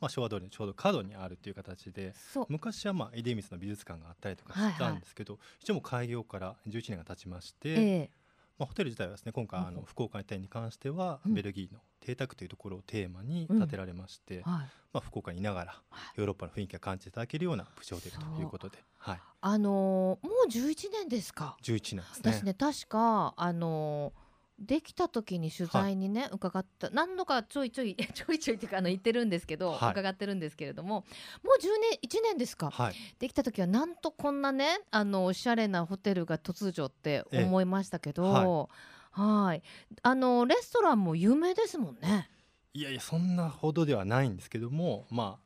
[0.00, 2.12] まあ、昭和通りのちょうど角にあるという形で
[2.48, 8.10] 昔はまあ出光の美術館があったりとかしたんですけど、はいはい、一応も開業から11年が経ちまして、え
[8.58, 14.62] まあ、ホテル自体はですね今回あの福岡店に関してはベルギーの邸宅というところをテーマに建てられまして、うんはい、
[14.92, 15.74] まあ、福岡にいながら
[16.16, 21.56] ヨーロッパの雰囲気を感じていただけるようなプチホテルということで、はい、あのー、もう11年ですか。
[21.62, 22.32] 11年ですね。
[22.32, 24.23] 私ね確かあのー
[24.58, 26.90] できた時に取材にね、はい、伺った。
[26.90, 31.04] 何度かちょいちょい ちょいちょいっていうかあの言ってるんですけど、はい、伺ってるんですけれども
[31.42, 38.68] もう10年1年ですか、はい、できた時はなんとこんなねあのおしゃれなホテルが突如って思いましたけど、
[39.10, 39.62] はい。
[40.02, 42.30] あのレストランも有名ですもんね。
[42.72, 45.44] いやいやそんなほどではないんですけどもまあ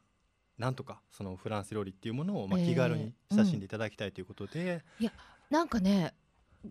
[0.58, 5.12] なんとかそのフランス料理っていうものをまあ気軽に親しんでいただきたいということで、えーうん、いや
[5.50, 6.14] なんかね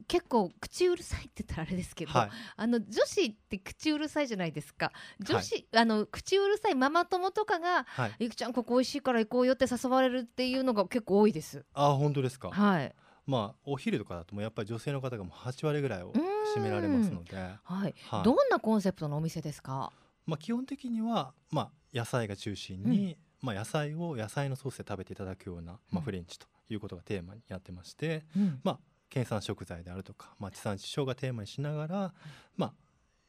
[0.07, 4.91] 結構口うるさいって言ったらあれですけど、はい、あの女子って口うるさいじゃないですか。
[5.19, 11.65] 女子、はい、あの口うるさいママ友とかが、はい、ゆきちゃんここ美味しいから行こうよって誘われるっていうのが結構多いです。
[11.73, 12.49] あ本当ですか？
[12.49, 12.93] はい。
[13.25, 16.13] まあお昼とかだともやっぱり女性の方がもう8割ぐらいを
[16.55, 19.91] 占められますので、はい、はい、どんなコンセプトのお店ですか？
[20.25, 32.13] まあ基本的にはまあ野菜が中心に、うん、まあ野菜を野菜のソースで食べていただくような、まあ、フレンチということがテーマにやってまして、うん、まあ県産食材であるとか、まあ、地産地消がテーマにしながら、
[32.55, 32.73] まあ、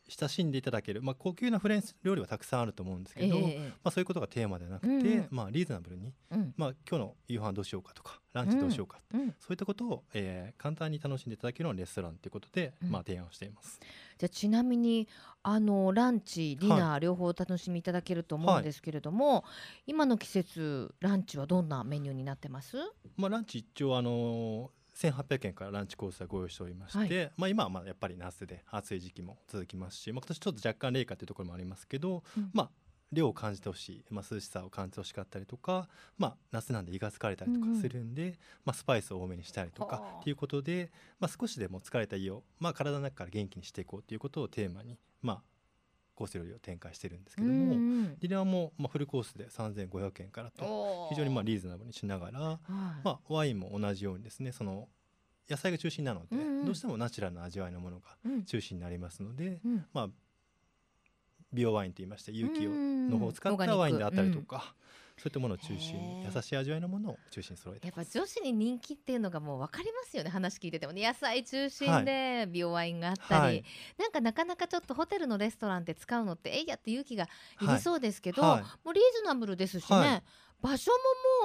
[0.09, 13.79] 親しんでいただける、まあ、高級なフレンチ料理はたくさんあると思うんですけど、えー、まあ、そういうことがテーマではなくて、うん、まあ、リーズナブルに、うん、まあ、今日の夕飯どうしようかとかランチどうしようか、うん、そういったことを、えー、簡単に楽しんでいただけるようなレストランということで、まあ、提案をしています。
[14.17, 15.07] じゃちなみに
[15.43, 19.43] あのランチディナー両方お楽しみいただけると思うんですけれども、はい、
[19.89, 22.79] 今の季節ランチはどんなメニューになってます？
[23.17, 32.71] まあランチ一応あの1800円からランチコースはご用意しておりまして、はい、まあ、今はまあやっぱり夏で暑い時期も続きますし、まあ、今年ちょっと若干冷夏というところもありますけど、うん、まあ
[33.13, 38.29] 量を感じてほしい、まあ、涼しさを感じてほしかったりとか、まあ、夏なんで胃が疲れたりとかするんで、うん。
[38.29, 38.35] うん、
[38.67, 45.43] まあ、スパイスを多めにしたりとかっていうことで、まあ、少しでも疲れた胃を、まあ、体の中から元気にしていこうということをテーマに、まあ、
[46.19, 52.61] コース料理を展開してるんですけども、うんうん、ディナーも、まあ、フルコースで3500円からと非常にまあリーズナブルにしながら、ま
[53.05, 54.89] あ、ワインも同じようにですねその
[55.49, 60.09] 野菜が中心なので、うんうん、どうしてもナチュラルな味わいのものが中心になりますので、うん、まあ
[61.53, 64.75] 美容ワインといいまして有機の方を使ったワインであったりとか、
[65.19, 71.07] そういったものを中心に優しい味わいのものを中心に揃えてやっぱ女子に人気っていうのがもう分かりますよね話聞いててもね。
[71.07, 73.65] 野菜中心で美容ワインがあったり、はい、
[73.99, 77.25] なんかなかなかちょっとホテルのレストランって使うのってえいやって勇気が
[77.61, 78.51] いりそうですけど、はい。
[78.53, 80.23] はい、もうリーズナブルですしね、
[80.61, 80.91] 場所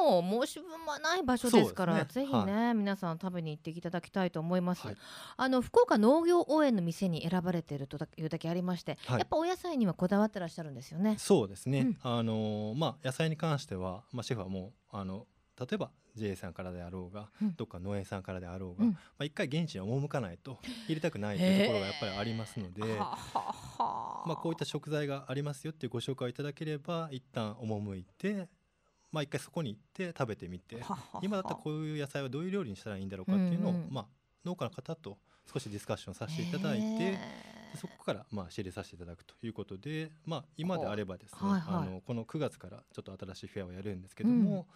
[0.02, 4.98] ももう申し分はない場所ですから、ね、ぜひね、はい、皆さん食べに行っていただきたいと思います、はい、
[5.38, 11.16] あの福岡農業応援の店に選ばれているというだけありまして、はい、やっぱお野菜にはこだわってらっしゃるんですよね。
[11.20, 15.28] そうですね、うん、あのまあ野菜に関してはまあシェフはもうあの
[15.60, 23.18] 例えば JA さんからであろうが、うん、どっか農園さんからであろうが、うん、まあ、一回現地に赴かないと入れたくないというところがやっぱりありますので、ま
[23.80, 28.48] あ、こういった食材がありますよっていうご紹介をいただければ一旦赴いて
[29.14, 30.78] まあ、一回そこに行って食べてみて
[31.22, 34.06] 今だったらこういう野菜はどういう料理にしたらいいんだろうかっていうのを、まあ、
[34.44, 35.20] 農家の方と
[35.54, 37.18] 少しディスカッションさせていただいて
[37.80, 44.68] そこからまあ知りさせていただくということで、まあ、今であればですね、はいはい、あのこの9月からちょっと新しいフェアをやるんですけども、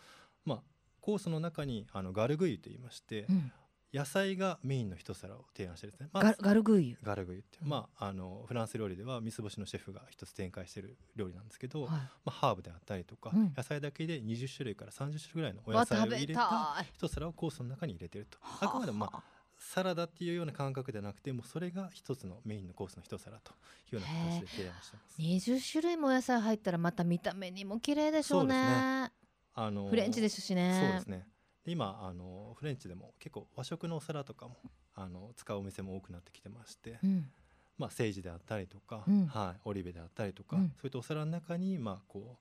[0.45, 0.59] うん、まあ、
[1.01, 3.51] コースの中にあのガルグイといいまして、うん
[3.97, 6.97] 野菜がメインの一皿を提案してですね、まあ、ガルグイユ。
[7.01, 7.65] ガルグイユって、う。
[7.65, 18.37] ん、まあ、あのフランス料理では三つ星のシェフが一つ展開している料理なんですけど、はい、まあ、ハーブであったりとか、うん、野菜だけで20種類から30種類ぐらいのお野菜を入れた一皿をコースの中に入れてると。
[18.61, 18.67] あ。
[18.67, 19.23] くまでもまあ
[19.59, 23.53] サラダっていうような感覚ではなくてもそれが一つのメインのコースの一皿と
[23.91, 25.19] いうような形で提案してます。
[25.19, 29.11] 20種類もお野菜入ったらまた見た目にも綺麗でしょうね、ね、
[29.55, 30.79] あのフレンチですしね。
[30.79, 31.27] そうですね
[31.71, 34.55] 今あのフレンチでも結構和食のお皿とかも
[34.95, 37.29] あの使うお店も多くなってきてまして、うん、
[37.77, 42.37] まあ、セージであったりとか、うん、はい、オリベであったりとか、うん、そういったお皿の中に、まあ、こ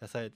[0.00, 0.32] う野菜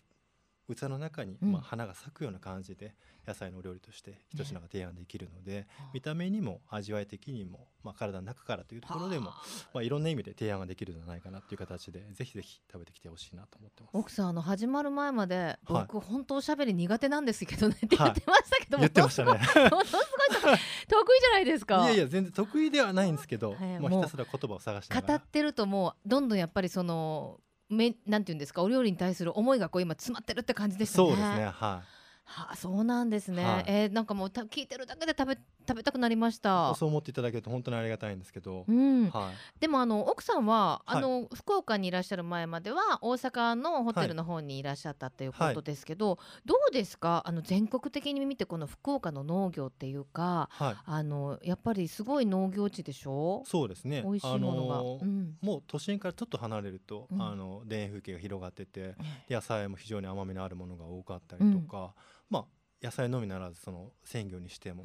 [0.72, 2.94] 器の中に、まあ、花が咲くような感じで
[3.26, 9.26] 野菜の料理として一品が提案できるので、ね、見た目にも味わい的にも、まあ、体の中からというところでも、
[9.72, 13.90] まあ、いろんな意味で提案ができるんじゃないかなという形でぜひぜひ食べてきてほしいなと思ってます。
[13.94, 19.40] 奥さんあの始まる前まで僕、はい、本当おしゃべり苦手なんですけどねって言ってましたけども、言ってましたね。
[19.42, 21.82] すごい得意じゃないですか。
[21.84, 27.40] いやいや全然得意ではないんですけど、まあ、ひたすら言葉を探して語ってるともうどんどんやっぱりその
[27.74, 31.08] めなんていうんですかお料理に対する思いがこう今詰まってるって感じでしたね。
[31.08, 31.93] そうですねはい
[32.26, 33.44] はあ、そうなんですね。
[33.44, 36.74] はい、えー、なんかもうた聞いてるだけで食べ食べたくなりました。
[36.74, 38.64] そう思っていただけると本当にありがたいんですけど。
[38.68, 39.08] うん。
[39.08, 39.60] はい。
[39.60, 47.22] でもあの奥さんはあの、はい、福岡にいらっしゃる前までは大阪のホテルの方にいらっしゃったっていうことですけど、はい、どうですか？
[47.24, 53.42] あの全国的に見てこの福岡の農業っていうか、はい、あのやっぱりすごい農業地でしょ？
[53.46, 54.02] そうですね。
[54.02, 58.96] 美味しいものが、あのーうん、もう都心からちょっと離れると、うん、あの田園風景が広がってて、
[59.30, 61.88] 野菜も非常に甘みのあるものが多かったりとか、うん、
[62.30, 62.44] まあ
[62.82, 64.82] 野菜のみならずその鮮魚にしても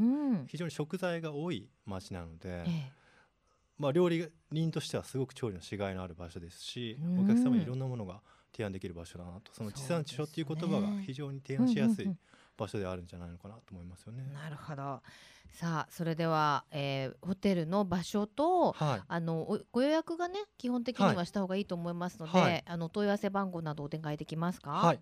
[0.48, 2.64] 非常に食材が多い町なので、
[3.78, 8.22] まあ、料理人としてはすごく調理のしがいのある場所ですし、お客様にいろんなものが
[8.54, 9.52] 提案できる場所だなと。
[9.54, 12.10] その地産地消っていう言葉が非常に提案しやすい
[12.58, 14.24] 場所であるんじゃないのかなと思いますよね。
[14.34, 15.02] なるほど。
[15.52, 24.72] さあそれでは、えー、ホテルの場所と、はい、あのご予約がね基本的にはした方がいいと思いますので、はい、あの問い合わせ番号などお願いできますか？
[24.72, 25.00] はい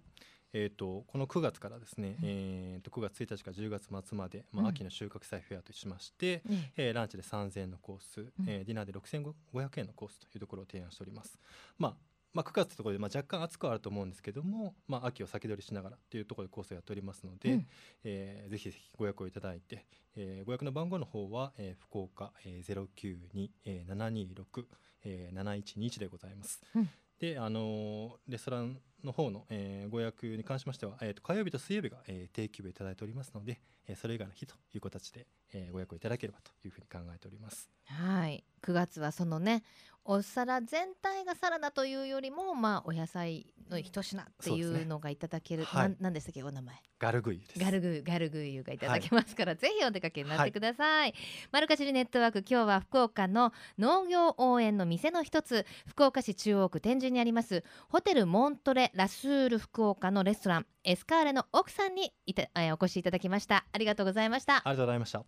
[0.54, 11.40] えーと、この9月からですね、うん、えーと、9月1日から10月末まで、まあ、秋の収穫祭フェアとしまして、うん、えー、ランチで3000円のコース、うん、えー、ディナーで6500円のコースというところを提案しております。
[11.78, 11.96] まあ
[12.34, 17.68] まあ、9月というところで、まあ、若干暑くはあると思うんですけども、まあ、秋を先取りしながらというところでコースをやっておりますので、うん、
[18.04, 24.66] えー、ぜひぜひご予約をいただいて、えー、ご予約の番号の方は、えー、福岡、えー、092-726、
[25.06, 26.62] えー、7121でございます。
[26.76, 37.70] うんで、あのレストランの方の、えー、ご予約に関しましては、えーと、火曜日と水曜日が、えー、定休日いただいておりますので、えー、それ以外の日という形で、えー、ご予約をいただければというふうに考えております。
[37.86, 39.64] はい9月はそのね
[40.10, 46.76] お皿全体がサラダというよりも、まあ、お野菜の一品っていうのがいただける、ね、はい、なんでしたっけお名前。
[46.98, 51.14] ガルグイガルグガルグイがいただけますから、はい、ぜひお出かけになってください、はい、
[51.52, 63.66] マルカジリネットワーク今日は福岡の農業応援の店の一つ福岡市中央区天神にありますホテルモントレラスール福岡のレストランエスカーレの奥さんにいた、えー、お越しいただきました。
[63.74, 64.56] ありがとうございました。
[64.56, 65.24] ありがとうございました。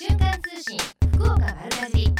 [0.00, 2.14] 瞬間通信福岡丸かじ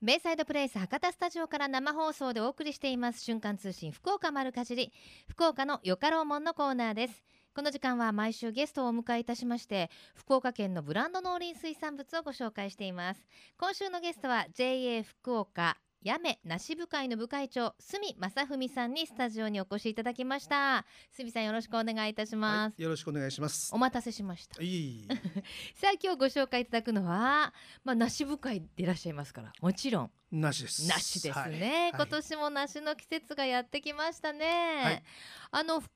[0.00, 3.20] ベイサイドプレイス博多スタジオから生放送でお送りしています。
[3.20, 4.92] 瞬間通信福岡丸かじり。
[5.28, 7.24] 福岡のよかろうもんのコーナーです。
[7.56, 13.26] この時間は毎週ゲストをお迎えいたしまして福岡県のブランド農林水産物をご紹介しています。
[13.58, 20.86] 今週のゲストは JA 福岡やめ梨部会の部会長住正文さんにスタジオにお越しいただきました。
[21.10, 23.74] 住さんよろしくお願いいたします、はい、よろしくお願いします。
[23.74, 24.54] お待たせしました。
[25.74, 29.52] さあ今日ご紹介いただくのはまあ梨部会でいらっしゃいますから。
[29.60, 30.10] もちろん。
[30.30, 30.88] 梨です。
[30.88, 35.02] 梨ですね、はい、今年も梨の季節がやってきましたね、はい、
[35.50, 35.90] あの福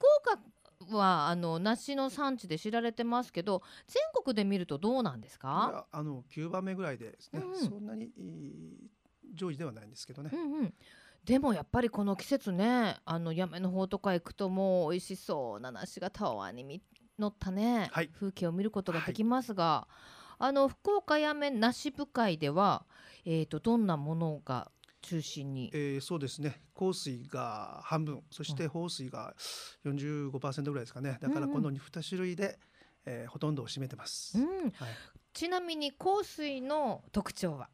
[0.88, 5.87] 岡はあの梨の産地で知られてますけど全国で見るとどうなんですか？
[5.93, 8.11] あの9番目ぐらいでね、うん、そんなに
[9.33, 10.31] 上位ではないんですけどね。
[10.33, 10.75] うんうん。
[11.25, 16.83] でもやっぱりこの季節ねあの八女の方とか行くともう美味しそうな梨がたわに
[17.18, 22.85] 乗ったね、はい、風景を見ることができますが、はい、あの福岡八女梨部会では、
[23.25, 26.61] えーと、どんなものが中心に、えー、そうですね。
[26.75, 28.23] 降水が半分。
[28.31, 29.35] そして放水が
[29.85, 31.18] 45%ぐらいですかね。
[31.21, 32.59] だからこの2種類で、
[33.07, 34.47] うん、えー、ほとんどを占めてます、うん。
[34.47, 34.73] はい、
[35.33, 37.68] ちなみに降水の特徴は？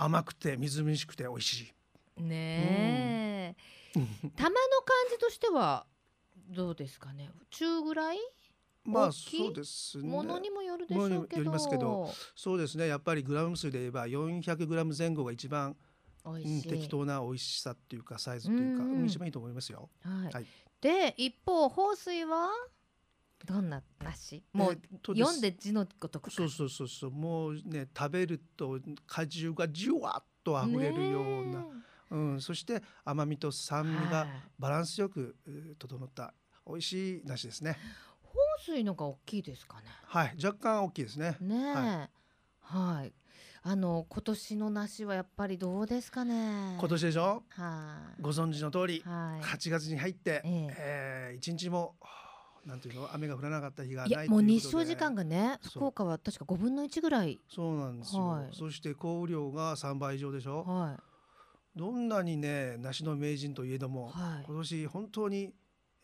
[0.00, 1.72] 甘くてみずみずしくて美味し
[2.16, 2.22] い。
[2.22, 3.54] ね
[3.94, 5.86] え、うん、玉の感じとしては
[6.50, 7.28] どうですかね？
[7.50, 8.18] 中ぐらい？
[8.84, 10.08] まあそうですね。
[10.08, 11.38] ものにもよるでしょうけど。
[11.38, 12.86] よりますけど、そうですね。
[12.86, 15.76] やっぱりグラム数で言えば400グラム前後が一番
[16.24, 19.88] うん、適当な美味しさっていうかサイズっていうか、うん、一番いいと思いますよ。
[20.02, 20.32] はい。
[20.34, 20.46] はい、
[20.80, 22.50] で一方放水は？
[23.46, 24.42] どんな梨？
[24.52, 27.10] もう読んで字のごとくそうそうそうそう。
[27.10, 31.64] もうね食べると果汁がじゅわっとあふれるような、
[32.10, 34.26] うん、そして甘みと酸味が
[34.58, 35.36] バランスよく
[35.78, 36.34] 整った
[36.66, 37.78] 美味しい梨ですね。
[38.22, 39.84] 放水のが大きいですかね。
[40.06, 40.36] はい。
[40.42, 41.36] 若干大きいですね。
[41.40, 42.08] ねはい、
[42.60, 43.12] はい。
[43.62, 46.76] あの今年の梨はやっぱりどうですかね？
[46.78, 47.42] 今年でしょ？
[47.48, 48.22] はい。
[48.22, 50.76] ご存知の通り、はい、8月に入って、ええ。
[50.78, 51.96] えー、一日も
[52.68, 53.08] なんていうの？
[53.14, 57.40] 雨が降らなかった日がないいやもう日照時間がね福岡は確か5分の1ぐらい。
[57.48, 65.54] そうなんですよ、はい、そして降雨量が3倍以上でしょ、はい、どんなにね梨の名人といえども、はい、今年本当に、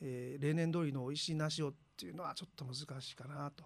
[0.01, 3.65] えー、例年通りの美味しい梨をっていうのはちょっと難しいかなと、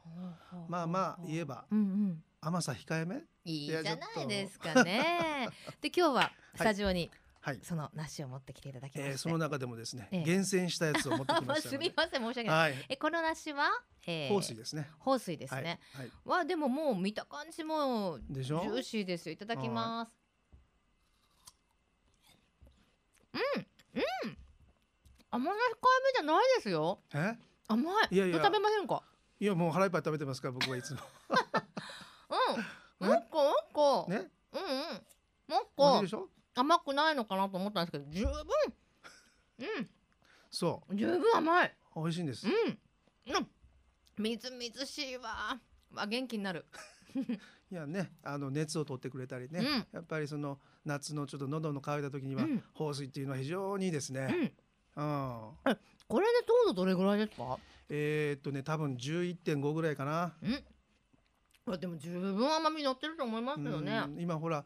[0.69, 3.23] まあまあ言えば、うんうん、甘さ控えめ？
[3.45, 5.49] いいじゃないですかね。
[5.81, 13.71] で今日はスタジオに、はい、その梨を持ってきていただきましえー、その中でもですね、えー、厳選したやつを持ってきました すみません申し訳ない、はい、えこの梨は、
[14.07, 14.91] えー、放水ですね。
[14.99, 19.33] 放水ですね、はい、はい、でももう見た感じもジューシーですよ。
[19.33, 20.13] いただきます。
[23.35, 23.41] うん
[23.95, 24.39] うん。
[25.31, 27.01] 甘梨控えめじゃないですよ。
[27.15, 27.37] え？
[27.69, 28.09] 甘い。
[28.11, 28.37] いやいや。
[28.43, 29.03] 食べませんか？
[29.41, 31.01] いやもう腹いっぱい食べてますから僕はいつも。
[33.01, 33.09] うん。
[33.09, 34.31] もっこもっこね？
[34.53, 35.07] うんうん。
[35.49, 36.29] もっこでしょ？
[36.61, 38.33] 甘くないのかなと思ったんですけど十分。
[39.61, 39.89] うん。
[40.51, 40.95] そう。
[40.97, 41.77] 十分甘い。
[41.95, 42.47] 美味しいんです。
[42.47, 42.53] うん、
[43.35, 43.49] うん、
[44.19, 45.61] みずみずしいわ。
[45.93, 46.67] わ元気になる。
[47.71, 54.55] いやねあの熱を取ってくれたりね、うん、やっぱりその夏のちょっと喉の渇いた時には、うん、放水っていうのは非常にいいですね、
[54.97, 55.51] うん、
[56.09, 57.59] これで糖度どれぐらいですか？
[57.91, 60.65] えー、っとね多分11.5ぐらいかな、うん
[61.77, 64.03] でも十分甘み乗ってると思いますけどね。
[64.17, 64.65] 今ほら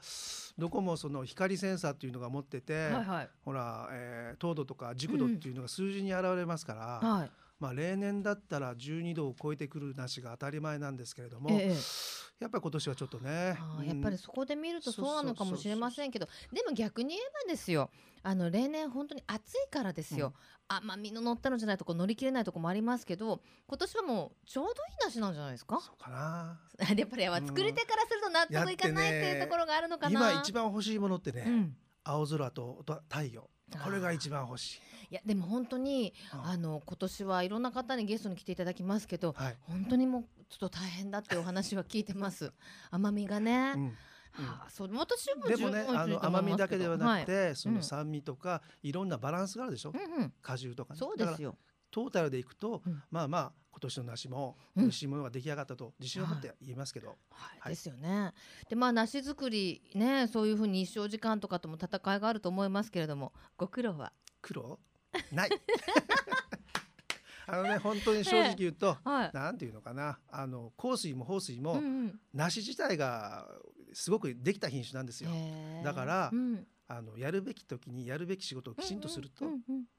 [0.59, 11.77] どこもその光センサーっていうのが持ってて、はいはい、ほら、えー、糖度とか熟度っていうのが数字に現れますから、うんはい、まあ例年だったら12度を超えてくる梨が当たり前なんですけれども、ええ、
[12.43, 16.29] やっぱり今年はちょっとね、うん、やっぱりそこで見るとそうなのかもしれませんけど。
[16.53, 17.91] でも逆に言えばですよ。
[18.25, 20.33] あの例年本当に暑いからですよ、
[20.71, 25.81] うん、甘みの乗ったのじゃないとこ乗り切れないとこもありますけど今年はもうちょうどいい梨なんじゃないですか？
[25.81, 26.61] そうかな。
[26.97, 34.81] やっぱり作り手からすると納得いかないっていうところがあるのかな、今一番欲しいものってね、うん、青空と太陽これが一番欲しい。
[35.13, 42.53] いやでも本当に、あの今年はいろんな方にゲストに来ていただきますけど、はい、本当にもうちょっと大変だってお話は聞いてます。
[42.91, 43.87] 甘みがね、うん。
[44.33, 51.59] はあ、そう私もでもねあの甘みだけではなくて、はい、その酸味とか、いろんなバランスがあるでしょ、うんうん、果汁とか、ね、そうですよ
[51.93, 57.17] トータルでいくと、うん、まあまあ今年の梨も美味しいものが出来上がったと自信を持って言いますけど、
[57.67, 58.33] ですよね。
[58.69, 64.13] でまあ梨作りねそういうふうに一生時間とかとも戦いがあると思いますけれどもご苦労は？
[64.41, 64.79] 苦労？
[65.31, 65.51] ない。
[67.47, 70.19] あのね本当に正直言うと、えはい、なんていうのかな。
[70.31, 73.47] あの香水も放水も、うんうん、梨自体が
[73.93, 75.31] すごくできた品種なんですよ。
[75.85, 79.47] だから、うん、あのやるべき時にやるべき仕事をきちんとすると、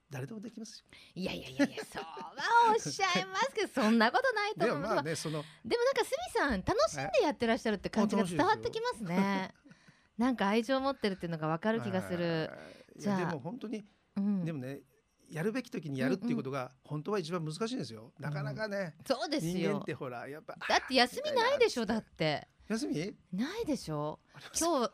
[0.09, 0.85] 誰でもできますよ。
[1.15, 2.33] いやいやいやいや、そうは
[2.69, 4.89] おっしゃいますけど、 そんなことないと思う。
[4.89, 5.43] でも、ね、その。
[5.65, 9.53] でもなんか、すみさん、楽しんでやってらっしゃるって感じが伝わってきますね。
[10.17, 12.51] なんか愛情を持ってるっていうのがわかる気がする。
[12.95, 13.83] じゃあでも本当に、
[14.15, 14.81] うん、でもね
[15.29, 18.13] やるべき時にやるっていうことが本当は一番難しいんですよ。
[18.19, 19.53] なかなかね、うん、そうですよ。
[19.53, 22.47] 人間ってほらやっぱだって休みないでしょだって。
[22.69, 23.15] 休み？
[23.31, 24.19] ないでしょ。
[24.59, 24.93] 今日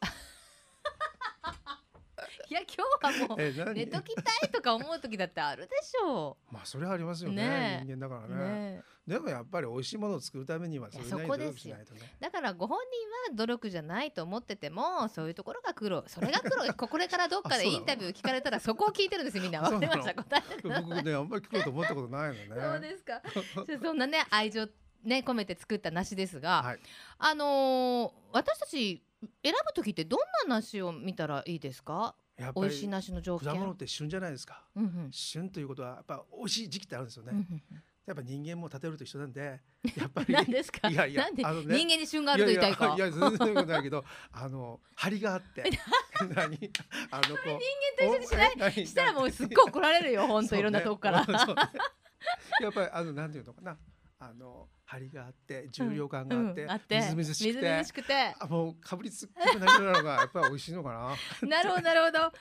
[2.50, 6.54] いや今日はもう寝ときたいとか思う時だってあるでしょう。
[6.54, 7.48] まあそれはありますよね。
[7.48, 8.72] ね人間だからね。
[8.72, 12.02] ねでもやっぱり美味しいものを作るためにはそれなり努力しないとね。
[12.20, 12.80] だからご本
[13.28, 16.04] 人は努力じゃないと思っててもそういうところが苦労。
[16.08, 16.74] それが苦労。
[16.74, 19.62] これからどっかでインタビュー聞かれたらそこを聞いてるんですみんな。
[19.62, 20.42] わかりました答え。
[20.64, 22.62] 僕ねあんまり聞こうと思ったことないのね。
[22.62, 23.22] そうですか。
[23.84, 24.68] そんなね愛情
[25.04, 26.80] ね込めて作った梨ですが、はい、
[27.20, 29.04] あのー、私たち
[29.44, 30.20] 選ぶ時ってどん
[30.50, 32.16] な梨を見たらいいですか？
[32.40, 33.50] やっぱり美味しい梨の条件。
[33.50, 37.64] 果物って旬じゃないですか、うんうん、旬ということはやっぱ美味しい時期ってあるんですよね、うんうん、
[38.06, 39.60] やっぱ人間も立てると一緒なんで
[39.96, 40.34] やっぱり。
[40.34, 40.90] 何ですか？
[40.90, 42.96] いやいやあの、ね、人間に旬があると言いたいか？
[42.96, 45.64] いや全然そういうことないけどあの張りがあって。
[46.20, 46.30] 何？
[46.32, 46.70] あのこう。
[47.48, 47.60] 人
[47.98, 48.88] 間と一緒にしない？
[48.88, 51.34] したらもうすっごい怒られるよ本当、ね、いろんなとこから、ね、
[52.62, 53.78] やっぱりあのなんていうのかな。
[54.22, 56.70] あの張りがあって重量感があって、うん。
[56.70, 56.98] うん、って。
[56.98, 58.36] みずみずしくてしくて。
[58.40, 61.48] あもうかぶりつくなるのがやっぱり美味しいのかな。
[61.48, 62.20] なるほどなるほど。
[62.20, 62.32] が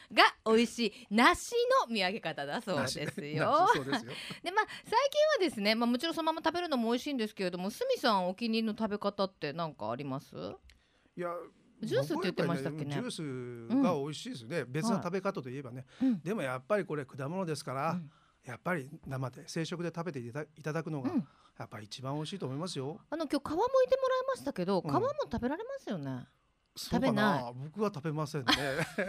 [0.47, 1.07] 美味しい。
[1.11, 1.53] 梨
[1.87, 3.05] の見分け方だそうですよ。
[3.05, 3.27] ですよ。
[3.27, 10.35] でまあ最近はですねまあもちろんそのまま食べるのも美味しいんですけれどもすみさんお気に入りの食べ方って何かあります？
[11.17, 11.29] いや
[11.83, 18.11] ジュースって言ってましたっけね、ね、ジュースが美味しいですね、うん、別の食べ方といえばね、はい、でもやっぱりこれ果物ですから、うん。
[18.45, 20.33] やっぱり生で生食で食べてい
[20.63, 21.11] ただくのが、
[21.59, 23.01] やっぱり一番美味しいと思いますよ。
[23.11, 26.27] あの今日皮むいてもらいましたけど、皮も食べられますよね。
[26.79, 27.55] 食べない。
[27.63, 28.47] 僕は食べませんね。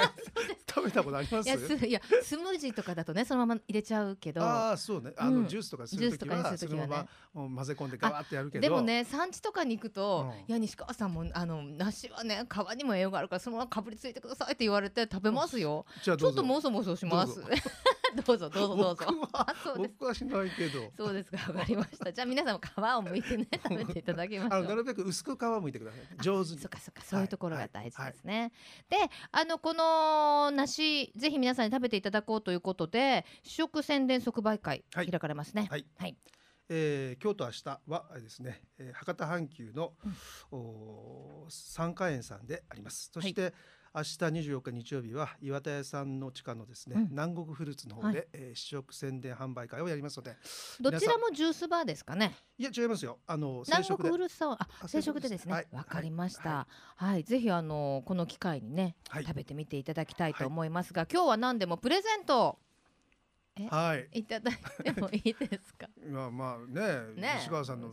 [0.68, 1.86] 食べたことあります？
[1.86, 4.44] いやスムージーとかだとねそのまま入れちゃうけど。
[4.44, 5.14] ああそうね。
[5.18, 8.62] あの、うん、ジュースとかする時はそのままもう混ぜ込んでガワってやるけど。
[8.62, 17.42] でもね産地とかに行くと、うん、いや西川さんもあの梨はね皮にも栄養があるからそのままかぶりついてくださいって言われて食べますよ、ちょっともそもそします。
[18.26, 18.50] どうぞ。
[18.50, 19.06] どうぞどうぞ
[19.78, 20.92] 僕はしないけど。
[20.98, 22.12] そうですかわかりました。
[22.12, 24.64] じゃあ皆さんも皮を剥いてね食べていただきましょう。
[24.64, 26.02] なるべく薄く皮剥いてください。
[26.20, 26.60] 上手に。
[26.60, 28.42] そっかそっかそういうところが大事ですね、はい。
[28.42, 35.68] はい、であのこの梨ぜひ皆さんに食べていただこうということで試食宣伝即売会開かれますね。
[35.70, 36.16] はい、はい。
[36.72, 39.94] えー、今日と明日はですね、えー、博多阪急の、
[40.52, 43.10] うん、お三花園さんであります。
[43.12, 43.54] そして、はい
[43.94, 50.36] 明日24日日曜日は岩田屋さんの地下のですね、うん、南国フルーツの方で、はい、えー、試食宣伝販売会をやりますので。
[50.80, 52.36] どちらもジュースバーですかね？
[52.58, 53.20] いや違いますよ。
[53.26, 55.54] あの南国フルーツさんあ生食でですね。
[55.54, 56.68] わ、はい、かりました、は
[57.02, 62.60] い、はい、ぜひあのこの機会にね、食べてみていただきたいと思いますが、今日は何でもプレゼント
[63.68, 64.08] はい。
[64.20, 65.88] いただいてもいいですか？
[66.08, 67.90] まあまあね、ね西川さんの、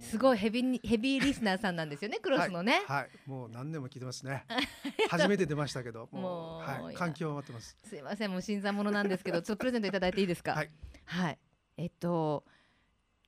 [0.00, 2.82] すごいヘビーヘビーリスナーさんなんですよね、クロスのね。
[2.86, 4.44] はい、もう何年も聞いてますね。
[5.08, 7.76] 初めて出ましたけど、もうはい、環境は待ってます。
[7.84, 10.52] すいません、もう新参者なんですけど、ちょっとプレゼントいただいていいですか？
[10.54, 10.70] はい。
[11.04, 11.38] はい。
[11.76, 12.44] えっと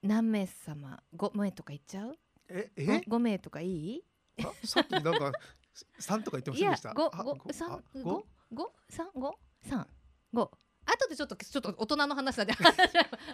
[0.02, 2.18] 何名様、五名とか言っちゃう？
[2.48, 3.02] ええ？
[3.06, 4.04] 五名とかいい？
[4.64, 5.32] さっきなんか
[5.98, 6.94] 三とか言ってませんでした？
[6.94, 9.86] 五五三五五三五三
[10.32, 10.50] 五。
[10.90, 12.54] 後でちょっとちょっと大人の話なんで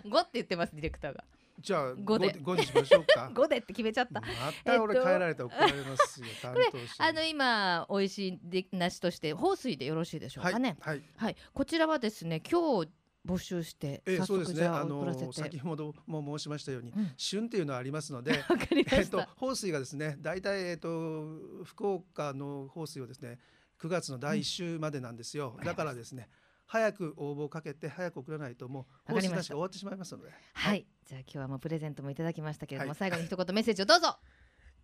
[0.09, 1.25] 五って言ってますディレクターが。
[1.59, 3.31] じゃあ五で五にしましょうか。
[3.35, 4.21] 五でって決めちゃった。
[4.21, 4.27] ま
[4.65, 6.27] た俺変えられた怒られますよ。
[6.53, 10.77] これあの今美味しいで梨として放水でよろしいでしょうかね。
[10.81, 11.03] はい。
[11.17, 11.37] はい。
[11.53, 12.91] こちらはですね今日
[13.27, 14.67] 募集して、えー、そうですね。
[14.67, 18.45] あの先ほども申しましたように、うん、旬っていうのはありますので、
[18.93, 21.25] えっと放水がですね、大体えっと
[21.65, 23.39] 福岡の放水をですね、
[23.81, 25.57] 9月の第1週までなんですよ。
[25.59, 26.29] うん、だからですね。
[26.67, 30.37] 早く応募をかけて早く送らないともう放送なし終わってしまいますので、はい、
[30.71, 34.17] はい、じゃあ今日はもうプレゼントもいただきましたけれども、はい、最後に一言メッセージをどうぞ。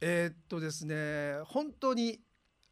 [0.00, 2.20] えっとですね本当に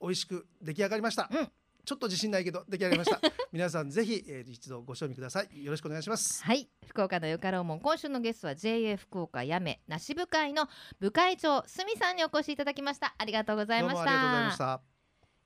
[0.00, 1.48] 美味しく出来上がりました、うん、
[1.84, 3.20] ちょっと自信ないけど出来上がりました。
[3.52, 5.64] 皆さんぜひ、えー、一度ご賞味ください。
[5.64, 6.44] よろしくお願いします。
[6.44, 6.68] はい。
[6.86, 7.80] 福岡のよかろうもん。
[7.80, 10.68] 今週のゲストは JA 福岡やめ梨部会の
[11.00, 13.14] 部会長すみさんにお越しいただきました。
[13.18, 14.02] ありがとうございました。
[14.02, 14.99] ありがとうございました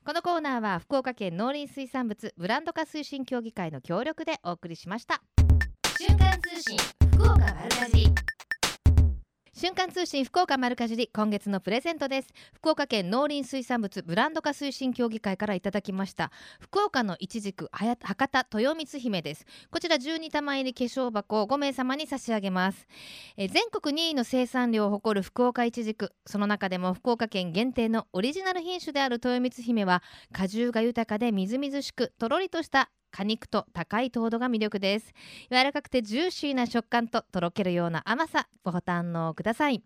[0.06, 5.22] このコーナーは福岡県農林水産物ブランド化推進協議会の協力でお送りしました。
[5.98, 6.76] 瞬間通信
[7.14, 8.33] 福岡丸かじり。
[9.56, 12.28] 瞬間通信福岡丸かじり今月のプレゼントです。
[12.54, 16.32] 福岡県農林水産物ブランド化推進協議会からいただきました。
[16.58, 17.96] 福岡のいちじく博
[18.28, 19.46] 多豊光姫です。
[19.70, 22.88] こちら12玉入り化粧箱を5名様に差し上げます。
[23.36, 30.02] え全国2位の生産量を誇る福岡いちじくその中でも福岡県限定のオリジナル品種である豊光姫は
[30.32, 35.14] 果汁が豊かでみずみずしくとろりとした果肉と高い糖度が魅力です。
[35.48, 39.82] 柔らかくてジューシーな食感ととろけるような甘さご堪能ください。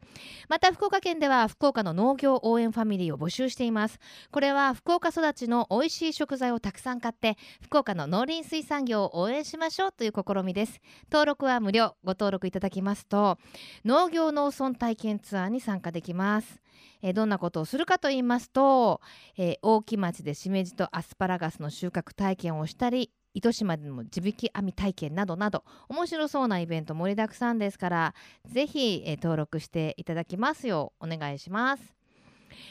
[0.49, 3.99] また福岡県では福岡の農業応援ファミリーを募集しています。
[4.31, 10.81] これは福岡育ちの美味しい食材をたくさん買って福岡の農林水産業を応援しましょうという試みです。
[11.13, 11.97] 登録は無料。
[12.05, 13.39] ご登録いただきますと
[13.85, 16.61] 農業農村体験ツアーに参加できます。
[17.03, 19.01] え、どんなことをするかと言いますと、
[19.37, 28.15] えー、大木町でしめじとアスパラガスの収穫体験をしたり糸島での地引き網体験などなど面白そうなイベント盛りだくさんですから
[28.47, 31.95] ぜひ、えー、登録していただきますようお願いします。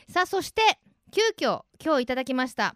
[0.09, 0.61] さあそして
[1.11, 2.75] 急遽今日いただきました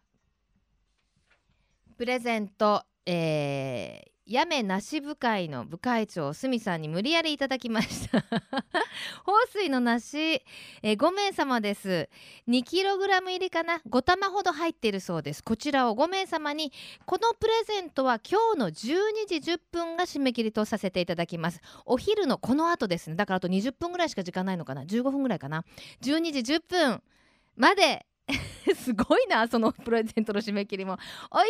[1.97, 8.23] プレゼント、えー、やめなし部会の部会長すみさんに無理やりいただきました。
[9.25, 12.07] 放水の梨、えー、5名様です。
[12.47, 13.81] 2kg 入りかな。
[13.89, 15.43] 5玉ほど入っているそうです。
[15.43, 16.71] こちらを5名様に
[17.05, 21.59] このプレゼントは今日の12時10分が締め切りとさせていただきます。
[21.85, 23.17] お昼のこの後ですね。
[23.17, 24.83] だからあと20分ぐらいしか時間ないのかな。
[24.83, 25.65] 15分ぐらいかな。
[26.03, 27.03] 12時10分
[27.57, 28.05] まで
[28.75, 30.93] すごいなそのプレゼントの締め切りも。
[31.29, 31.43] お急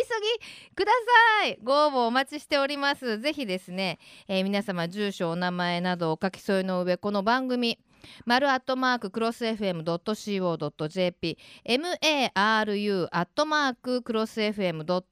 [0.68, 0.92] ぎくだ
[1.40, 1.58] さい。
[1.62, 3.18] ご応募お待ちしております。
[3.20, 7.78] ぜひですね、えー、皆様住所お名前などお書き添えの上この番組
[8.26, 15.04] 丸アットマーククロス FM.co.jp maru アットマーククロス FM.co.jp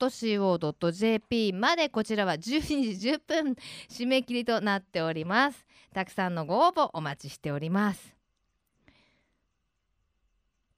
[1.52, 3.56] までこちらは12時10分
[3.88, 5.66] 締め切りとなっております。
[5.94, 8.19] たくさんのご応募お待ちしております。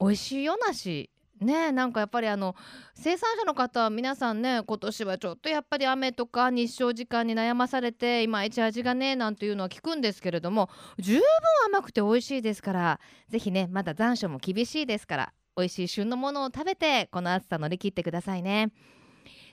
[0.03, 1.11] 美味しいよ梨。
[1.41, 2.55] ねなんかやっぱりあの
[2.95, 11.23] 生産者の方は皆さんね今年はちょっとやっぱり雨とか日照時間に悩まされていまいち味がねなんていうのは聞くんですけれども十分
[11.67, 18.71] 甘くて美味しいですから是非ねまだ残暑も厳しいですから美味しい旬のものを食べてこの暑さ乗り切ってくださいね。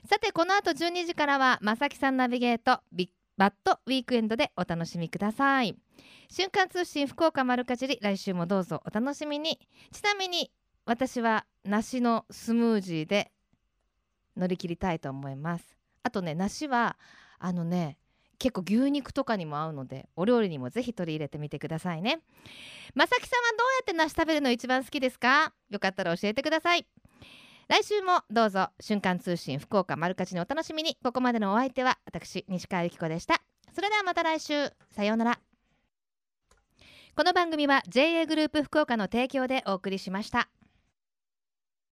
[0.08, 3.08] さてこの後12時からはまさきさんナビゲートビッ
[3.40, 5.74] バッドウィークエンドでお楽しみください。
[6.28, 9.58] 瞬間通信福岡丸かじり来週もどうぞお楽しみに。
[9.92, 10.52] ちなみに
[10.84, 13.32] 私は梨のスムージーで
[14.36, 15.64] 乗り切りたいと思います。
[16.02, 16.98] あとね梨は
[17.38, 17.96] あのね
[18.38, 22.20] 結構牛肉とかにも合うのでお料理にもぜひ取り入れてみてくださいね。
[22.94, 25.54] まさきさんはどうやって梨食べるの一番好きですか？
[25.70, 26.86] よかったら教えてください。
[27.70, 30.96] 来週もどうぞ瞬間通信福岡丸かじにお楽しみに。
[31.04, 33.40] ここまでのお相手は私西川由紀子でした。
[33.72, 34.72] それではまた来週。
[34.90, 35.40] さようなら。
[37.14, 40.48] この番組は JA グループ福岡の提供でお送りしました。